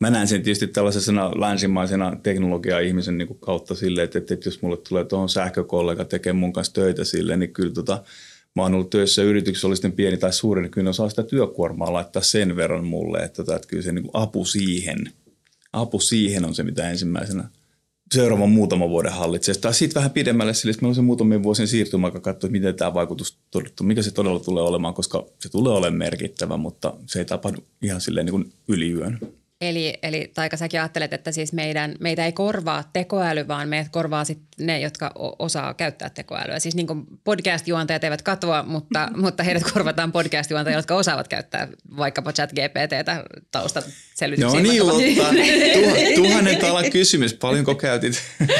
mä 0.00 0.10
näen 0.10 0.28
sen 0.28 0.42
tietysti 0.42 0.66
tällaisena 0.66 1.30
länsimaisena 1.40 2.16
teknologia-ihmisen 2.22 3.18
niin 3.18 3.38
kautta 3.40 3.74
silleen, 3.74 4.04
että, 4.04 4.18
että, 4.18 4.34
että 4.34 4.48
jos 4.48 4.62
mulle 4.62 4.76
tulee 4.76 5.04
tuohon 5.04 5.28
sähkökollega 5.28 6.04
tekemään 6.04 6.40
mun 6.40 6.52
kanssa 6.52 6.74
töitä 6.74 7.04
silleen, 7.04 7.38
niin 7.38 7.52
kyllä 7.52 7.72
tota, 7.72 8.04
mä 8.56 8.62
oon 8.62 8.74
ollut 8.74 8.90
töissä 8.90 9.22
yrityksessä, 9.22 9.66
oli 9.66 9.76
sitten 9.76 9.92
pieni 9.92 10.16
tai 10.16 10.32
suuri, 10.32 10.62
niin 10.62 10.70
kyllä 10.70 10.84
ne 10.84 10.90
osaa 10.90 11.08
sitä 11.08 11.22
työkuormaa 11.22 11.92
laittaa 11.92 12.22
sen 12.22 12.56
verran 12.56 12.84
mulle, 12.84 13.18
että, 13.18 13.36
tota, 13.36 13.56
että 13.56 13.68
kyllä 13.68 13.82
se 13.82 13.92
niin 13.92 14.10
apu 14.12 14.44
siihen, 14.44 14.98
apu 15.72 16.00
siihen 16.00 16.44
on 16.44 16.54
se, 16.54 16.62
mitä 16.62 16.90
ensimmäisenä– 16.90 17.48
seuraavan 18.12 18.50
muutaman 18.50 18.88
vuoden 18.88 19.12
hallitsee. 19.12 19.54
Tai 19.54 19.74
sitten 19.74 20.00
vähän 20.00 20.10
pidemmälle 20.10 20.54
sillä, 20.54 20.70
että 20.70 20.82
meillä 20.82 20.90
on 20.90 20.94
se 20.94 21.02
muutamien 21.02 21.42
vuosien 21.42 21.68
siirtymäaika 21.68 22.20
katsoa, 22.20 22.50
miten 22.50 22.74
tämä 22.74 22.94
vaikutus, 22.94 23.38
mikä 23.82 24.02
se 24.02 24.10
todella 24.10 24.40
tulee 24.40 24.62
olemaan, 24.62 24.94
koska 24.94 25.26
se 25.38 25.48
tulee 25.48 25.72
olemaan 25.72 25.98
merkittävä, 25.98 26.56
mutta 26.56 26.94
se 27.06 27.18
ei 27.18 27.24
tapahdu 27.24 27.58
ihan 27.82 28.00
silleen 28.00 28.26
niin 28.26 28.32
kuin 28.32 28.52
yliyön. 28.68 29.18
Eli, 29.62 29.94
eli 30.02 30.30
Taika, 30.34 30.56
säkin 30.56 30.80
ajattelet, 30.80 31.12
että 31.12 31.32
siis 31.32 31.52
meidän, 31.52 31.94
meitä 32.00 32.26
ei 32.26 32.32
korvaa 32.32 32.90
tekoäly, 32.92 33.48
vaan 33.48 33.68
meidät 33.68 33.88
korvaa 33.88 34.24
sit 34.24 34.38
ne, 34.58 34.80
jotka 34.80 35.12
osaa 35.38 35.74
käyttää 35.74 36.10
tekoälyä. 36.10 36.58
Siis 36.58 36.74
niin 36.74 36.86
podcast-juontajat 37.24 38.04
eivät 38.04 38.22
katoa, 38.22 38.62
mutta, 38.62 39.08
mutta 39.24 39.42
heidät 39.42 39.62
korvataan 39.72 40.12
podcast-juontajat, 40.12 40.78
jotka 40.78 40.94
osaavat 40.94 41.28
käyttää 41.28 41.68
vaikkapa 41.96 42.32
chat 42.32 42.50
GPTtä 42.52 43.24
taustaselvityksiin. 43.50 44.66
Joo 44.76 44.92
niin, 44.92 45.18
Lotta. 45.18 45.34
tuhannen 46.22 46.56
talan 46.56 46.90
kysymys. 46.90 47.34
Paljonko 47.34 47.74
käytit? 47.74 48.22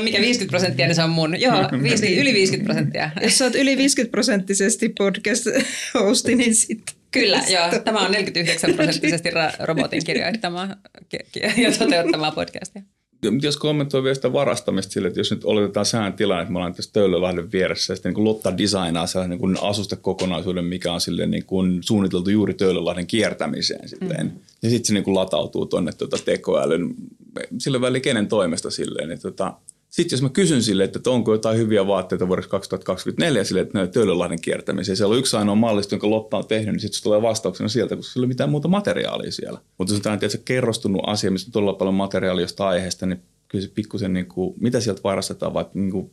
mikä 0.00 0.20
50 0.20 0.50
prosenttia, 0.50 0.86
niin 0.86 0.94
se 0.94 1.02
on 1.02 1.10
mun. 1.10 1.40
Joo, 1.40 1.54
50, 1.82 2.20
yli 2.20 2.34
50 2.34 2.64
prosenttia. 2.64 3.10
Jos 3.22 3.38
sä 3.38 3.44
oot 3.44 3.54
yli 3.54 3.76
50 3.76 4.10
prosenttisesti 4.10 4.88
podcast-hosti, 4.88 6.34
niin 6.34 6.54
sitten 6.54 6.95
Kyllä, 7.10 7.42
joo. 7.48 7.80
Tämä 7.84 8.00
on 8.00 8.10
49 8.10 8.74
prosenttisesti 8.74 9.28
robotin 9.60 10.04
kirjoittamaa 10.04 10.68
ja 11.56 11.72
toteuttamaa 11.78 12.30
podcastia. 12.30 12.82
Jos 13.42 13.56
kommentoi 13.56 14.02
vielä 14.02 14.14
sitä 14.14 14.32
varastamista 14.32 14.92
sille, 14.92 15.08
että 15.08 15.20
jos 15.20 15.30
nyt 15.30 15.44
oletetaan 15.44 15.86
sään 15.86 16.12
tilanne, 16.12 16.42
että 16.42 16.52
me 16.52 16.58
ollaan 16.58 16.74
tässä 16.74 16.90
Töölölahden 16.92 17.52
vieressä 17.52 17.92
ja 17.92 17.96
sitten 17.96 18.14
niin 18.14 18.24
Lotta 18.24 18.58
designaa 18.58 19.06
sellainen 19.06 19.38
niin 19.38 19.62
asustekokonaisuuden, 19.62 20.64
mikä 20.64 20.92
on 20.92 21.00
silleen 21.00 21.30
niin 21.30 21.44
kuin 21.44 21.82
suunniteltu 21.82 22.30
juuri 22.30 22.54
Töölölahden 22.54 23.06
kiertämiseen. 23.06 23.88
Silleen. 23.88 24.26
Mm. 24.26 24.32
Ja 24.62 24.70
sitten 24.70 24.86
se 24.86 24.94
niin 24.94 25.04
kuin 25.04 25.14
latautuu 25.14 25.66
tuonne 25.66 25.92
tuota 25.92 26.16
tekoälyn, 26.24 26.94
sillä 27.58 27.80
väliin 27.80 28.02
kenen 28.02 28.28
toimesta 28.28 28.70
silleen. 28.70 29.10
Että 29.10 29.22
tota, 29.22 29.54
sitten 29.96 30.16
jos 30.16 30.22
mä 30.22 30.28
kysyn 30.28 30.62
sille, 30.62 30.84
että 30.84 31.10
onko 31.10 31.32
jotain 31.32 31.58
hyviä 31.58 31.86
vaatteita 31.86 32.28
vuodeksi 32.28 32.50
2024 32.50 33.44
sille, 33.44 33.60
että 33.60 33.78
ne 33.78 33.86
Töölönlahden 33.86 34.40
kiertämiseen. 34.40 34.96
Siellä 34.96 35.12
on 35.12 35.18
yksi 35.18 35.36
ainoa 35.36 35.54
mallisto, 35.54 35.94
jonka 35.94 36.10
Lotta 36.10 36.36
on 36.36 36.46
tehnyt, 36.46 36.72
niin 36.72 36.80
sitten 36.80 36.96
se 36.96 37.02
tulee 37.02 37.22
vastauksena 37.22 37.68
sieltä, 37.68 37.96
koska 37.96 38.12
sillä 38.12 38.24
ei 38.24 38.26
ole 38.26 38.28
mitään 38.28 38.50
muuta 38.50 38.68
materiaalia 38.68 39.32
siellä. 39.32 39.60
Mutta 39.78 39.94
jos 39.94 40.06
on 40.06 40.18
tietysti, 40.18 40.42
kerrostunut 40.44 41.02
asia, 41.06 41.30
missä 41.30 41.48
on 41.48 41.52
todella 41.52 41.72
paljon 41.72 41.94
materiaalia 41.94 42.44
jostain 42.44 42.70
aiheesta, 42.70 43.06
niin 43.06 43.22
kyllä 43.48 43.64
se 43.64 43.72
pikkusen, 43.74 44.12
niin 44.12 44.26
kuin, 44.26 44.54
mitä 44.60 44.80
sieltä 44.80 45.00
varastetaan, 45.04 45.54
vaikka 45.54 45.78
niin 45.78 45.90
kuin, 45.90 46.10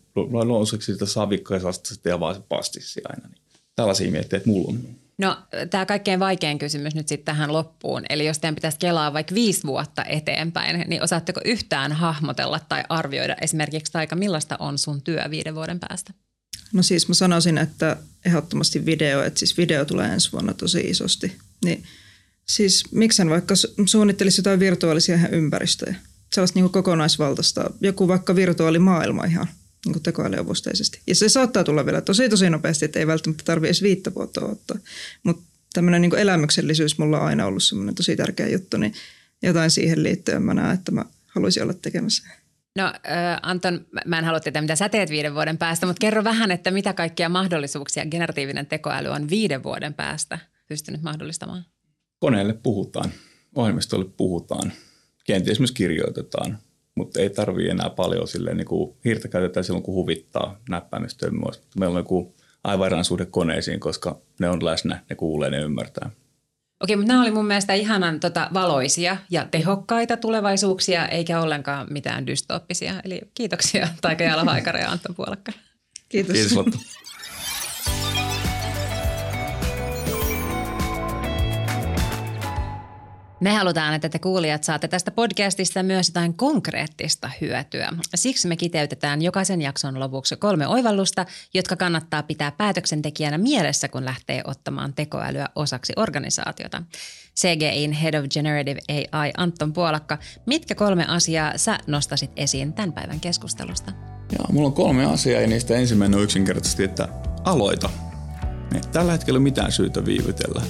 sitä 0.79 1.05
savikkaa 1.05 1.57
ja 1.57 1.63
ja 2.09 2.19
vaan 2.19 2.35
se 2.35 2.41
pastissi 2.49 3.01
aina. 3.09 3.27
Niin 3.27 3.41
tällaisia 3.75 4.11
mietteitä 4.11 4.49
mulla 4.49 4.69
on. 4.69 5.02
No 5.17 5.37
tämä 5.69 5.85
kaikkein 5.85 6.19
vaikein 6.19 6.59
kysymys 6.59 6.95
nyt 6.95 7.07
sitten 7.07 7.25
tähän 7.25 7.53
loppuun. 7.53 8.03
Eli 8.09 8.25
jos 8.25 8.39
teidän 8.39 8.55
pitäisi 8.55 8.79
kelaa 8.79 9.13
vaikka 9.13 9.35
viisi 9.35 9.63
vuotta 9.63 10.05
eteenpäin, 10.05 10.89
niin 10.89 11.03
osaatteko 11.03 11.41
yhtään 11.45 11.91
hahmotella 11.91 12.59
tai 12.69 12.83
arvioida 12.89 13.35
esimerkiksi 13.41 13.97
aika 13.97 14.15
millaista 14.15 14.55
on 14.59 14.77
sun 14.77 15.01
työ 15.01 15.23
viiden 15.29 15.55
vuoden 15.55 15.79
päästä? 15.79 16.13
No 16.73 16.83
siis 16.83 17.07
mä 17.07 17.13
sanoisin, 17.13 17.57
että 17.57 17.97
ehdottomasti 18.25 18.85
video, 18.85 19.23
että 19.23 19.39
siis 19.39 19.57
video 19.57 19.85
tulee 19.85 20.09
ensi 20.09 20.31
vuonna 20.31 20.53
tosi 20.53 20.79
isosti. 20.79 21.37
Niin 21.65 21.83
siis 22.45 22.91
miksen 22.91 23.29
vaikka 23.29 23.53
suunnittelisi 23.85 24.39
jotain 24.39 24.59
virtuaalisia 24.59 25.27
ympäristöjä. 25.31 25.95
Sellaista 26.33 26.59
niin 26.59 26.69
kokonaisvaltaista, 26.69 27.71
joku 27.81 28.07
vaikka 28.07 28.35
virtuaalimaailma 28.35 29.25
ihan– 29.25 29.47
niin 29.85 29.93
kuin 29.93 30.03
tekoälyavusteisesti. 30.03 31.01
Ja 31.07 31.15
se 31.15 31.29
saattaa 31.29 31.63
tulla 31.63 31.85
vielä 31.85 32.01
tosi 32.01 32.29
tosi 32.29 32.49
nopeasti, 32.49 32.85
että 32.85 32.99
ei 32.99 33.07
välttämättä 33.07 33.43
tarvitse 33.43 33.67
edes 33.67 33.83
viittä 33.83 34.15
vuotta 34.15 34.45
ottaa. 34.45 34.77
Mutta 35.23 35.43
tämmöinen 35.73 36.01
niin 36.01 36.15
elämyksellisyys 36.15 36.97
mulla 36.97 37.19
on 37.19 37.25
aina 37.25 37.45
ollut 37.45 37.63
semmoinen 37.63 37.95
tosi 37.95 38.15
tärkeä 38.15 38.47
juttu, 38.47 38.77
niin 38.77 38.93
jotain 39.41 39.71
siihen 39.71 40.03
liittyen 40.03 40.43
mä 40.43 40.53
näen, 40.53 40.73
että 40.73 40.91
mä 40.91 41.05
haluaisin 41.27 41.63
olla 41.63 41.73
tekemässä. 41.73 42.29
No 42.75 42.85
äh, 42.85 42.93
Anton, 43.41 43.85
mä 44.05 44.19
en 44.19 44.25
halua 44.25 44.39
tietää, 44.39 44.61
mitä 44.61 44.75
sä 44.75 44.89
teet 44.89 45.09
viiden 45.09 45.33
vuoden 45.33 45.57
päästä, 45.57 45.85
mutta 45.85 45.99
kerro 45.99 46.23
vähän, 46.23 46.51
että 46.51 46.71
mitä 46.71 46.93
kaikkia 46.93 47.29
mahdollisuuksia 47.29 48.05
generatiivinen 48.05 48.65
tekoäly 48.65 49.09
on 49.09 49.29
viiden 49.29 49.63
vuoden 49.63 49.93
päästä 49.93 50.39
pystynyt 50.67 51.01
mahdollistamaan? 51.01 51.65
Koneelle 52.19 52.53
puhutaan, 52.53 53.11
ohjelmistolle 53.55 54.05
puhutaan, 54.17 54.73
kenties 55.25 55.59
myös 55.59 55.71
kirjoitetaan– 55.71 56.57
mutta 56.95 57.19
ei 57.19 57.29
tarvii 57.29 57.69
enää 57.69 57.89
paljon 57.89 58.27
silleen, 58.27 58.57
niin 58.57 58.67
kuin 58.67 58.95
hiirtä 59.05 59.27
käytetään 59.27 59.63
silloin, 59.63 59.83
kun 59.83 59.95
huvittaa 59.95 60.59
näppäimistöä 60.69 61.29
myös. 61.31 61.61
Meillä 61.79 61.93
on 61.93 61.99
joku 61.99 62.35
aivan 62.63 63.05
suhde 63.05 63.25
koneisiin, 63.25 63.79
koska 63.79 64.19
ne 64.39 64.49
on 64.49 64.65
läsnä, 64.65 65.03
ne 65.09 65.15
kuulee, 65.15 65.49
ne 65.49 65.57
ymmärtää. 65.61 66.09
Okei, 66.83 66.95
mutta 66.95 67.07
nämä 67.07 67.21
oli 67.21 67.31
mun 67.31 67.45
mielestä 67.45 67.73
ihanan 67.73 68.19
tota, 68.19 68.49
valoisia 68.53 69.17
ja 69.29 69.47
tehokkaita 69.51 70.17
tulevaisuuksia, 70.17 71.07
eikä 71.07 71.41
ollenkaan 71.41 71.87
mitään 71.89 72.27
dystooppisia. 72.27 72.93
Eli 73.03 73.21
kiitoksia 73.33 73.87
Taika 74.01 74.23
Jalohaikara 74.23 74.79
ja 74.79 74.91
Anton 74.91 75.15
Puolakka. 75.15 75.51
Kiitos. 76.09 76.33
Kiitos 76.33 76.53
Lotta. 76.53 76.77
Me 83.43 83.53
halutaan, 83.53 83.93
että 83.93 84.09
te 84.09 84.19
kuulijat 84.19 84.63
saatte 84.63 84.87
tästä 84.87 85.11
podcastista 85.11 85.83
myös 85.83 86.07
jotain 86.07 86.33
konkreettista 86.33 87.29
hyötyä. 87.41 87.89
Siksi 88.15 88.47
me 88.47 88.55
kiteytetään 88.55 89.21
jokaisen 89.21 89.61
jakson 89.61 89.99
lopuksi 89.99 90.35
kolme 90.35 90.67
oivallusta, 90.67 91.25
jotka 91.53 91.75
kannattaa 91.75 92.23
pitää 92.23 92.51
päätöksentekijänä 92.51 93.37
mielessä, 93.37 93.87
kun 93.87 94.05
lähtee 94.05 94.41
ottamaan 94.45 94.93
tekoälyä 94.93 95.49
osaksi 95.55 95.93
organisaatiota. 95.95 96.83
CGIin 97.39 97.91
Head 97.91 98.13
of 98.13 98.25
Generative 98.29 98.79
AI 99.11 99.31
Anton 99.37 99.73
Puolakka, 99.73 100.17
mitkä 100.45 100.75
kolme 100.75 101.05
asiaa 101.07 101.57
sä 101.57 101.79
nostasit 101.87 102.31
esiin 102.35 102.73
tämän 102.73 102.93
päivän 102.93 103.19
keskustelusta? 103.19 103.91
Joo, 104.37 104.47
mulla 104.51 104.67
on 104.67 104.73
kolme 104.73 105.05
asiaa 105.05 105.41
ja 105.41 105.47
niistä 105.47 105.75
ensimmäinen 105.75 106.17
on 106.17 106.23
yksinkertaisesti, 106.23 106.83
että 106.83 107.07
aloita. 107.43 107.89
Tällä 108.91 109.11
hetkellä 109.11 109.39
mitään 109.39 109.71
syytä 109.71 110.05
viivytellä. 110.05 110.61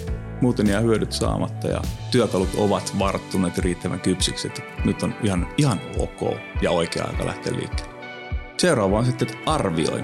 Muuten 0.44 0.68
jää 0.68 0.82
hyödyt 0.82 1.12
saamatta 1.12 1.68
ja 1.68 1.82
työkalut 2.12 2.50
ovat 2.58 2.94
varttuneet 3.00 3.58
riittävän 3.58 4.00
kypsiksi, 4.00 4.48
että 4.48 4.62
nyt 4.86 5.04
on 5.04 5.16
ihan, 5.24 5.48
ihan 5.58 5.82
ok 6.00 6.38
ja 6.62 6.72
oikea 6.72 7.06
aika 7.06 7.26
lähteä 7.26 7.54
liikkeelle. 7.54 7.94
Seuraava 8.58 8.98
on 8.98 9.06
sitten, 9.06 9.28
että 9.28 9.52
arvioi. 9.52 10.04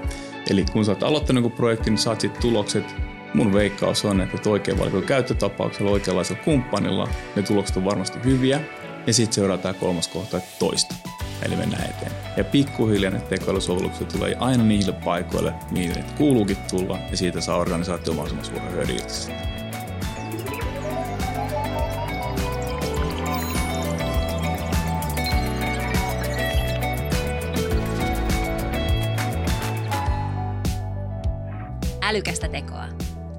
Eli 0.50 0.66
kun 0.72 0.86
sä 0.86 0.92
oot 0.92 1.04
aloittanut 1.04 1.44
joku 1.44 1.56
projekti, 1.56 1.90
niin 1.90 1.98
saat 1.98 2.22
sitten 2.22 2.42
tulokset. 2.42 2.96
Mun 3.34 3.54
veikkaus 3.54 4.06
on, 4.06 4.22
että 4.22 4.50
oikein 4.50 4.80
valikoilla 4.80 5.08
käyttötapauksella, 5.08 5.92
oikeanlaisella 5.92 6.44
kumppanilla, 6.44 7.08
ne 7.36 7.42
tulokset 7.42 7.78
on 7.78 7.86
varmasti 7.86 8.20
hyviä. 8.24 8.62
Ja 9.08 9.14
sitten 9.14 9.34
seuraa 9.34 9.58
tämä 9.58 9.74
kolmas 9.74 10.08
kohta, 10.08 10.38
että 10.38 10.50
toista. 10.60 10.96
Eli 11.42 11.56
mennään 11.56 11.90
eteen. 11.90 12.12
Ja 12.38 12.44
pikkuhiljaa 12.44 13.12
ne 13.12 13.20
tekoälysovellukset 13.20 14.08
tulee 14.08 14.36
aina 14.40 14.64
niille 14.64 14.92
paikoille, 14.92 15.54
mihin 15.72 15.92
ne 15.92 16.04
kuuluukin 16.18 16.58
tulla, 16.72 16.98
ja 17.12 17.18
siitä 17.18 17.42
saa 17.42 17.58
organisaatio 17.58 18.14
mahdollisimman 18.14 18.46
suuren 18.46 18.74
hyödyn 18.74 19.59
Älykästä 32.10 32.48
tekoa. 32.48 32.86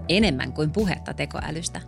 Enemmän 0.09 0.53
kuin 0.53 0.71
puhetta 0.71 1.15
tekoälystä. 1.15 1.81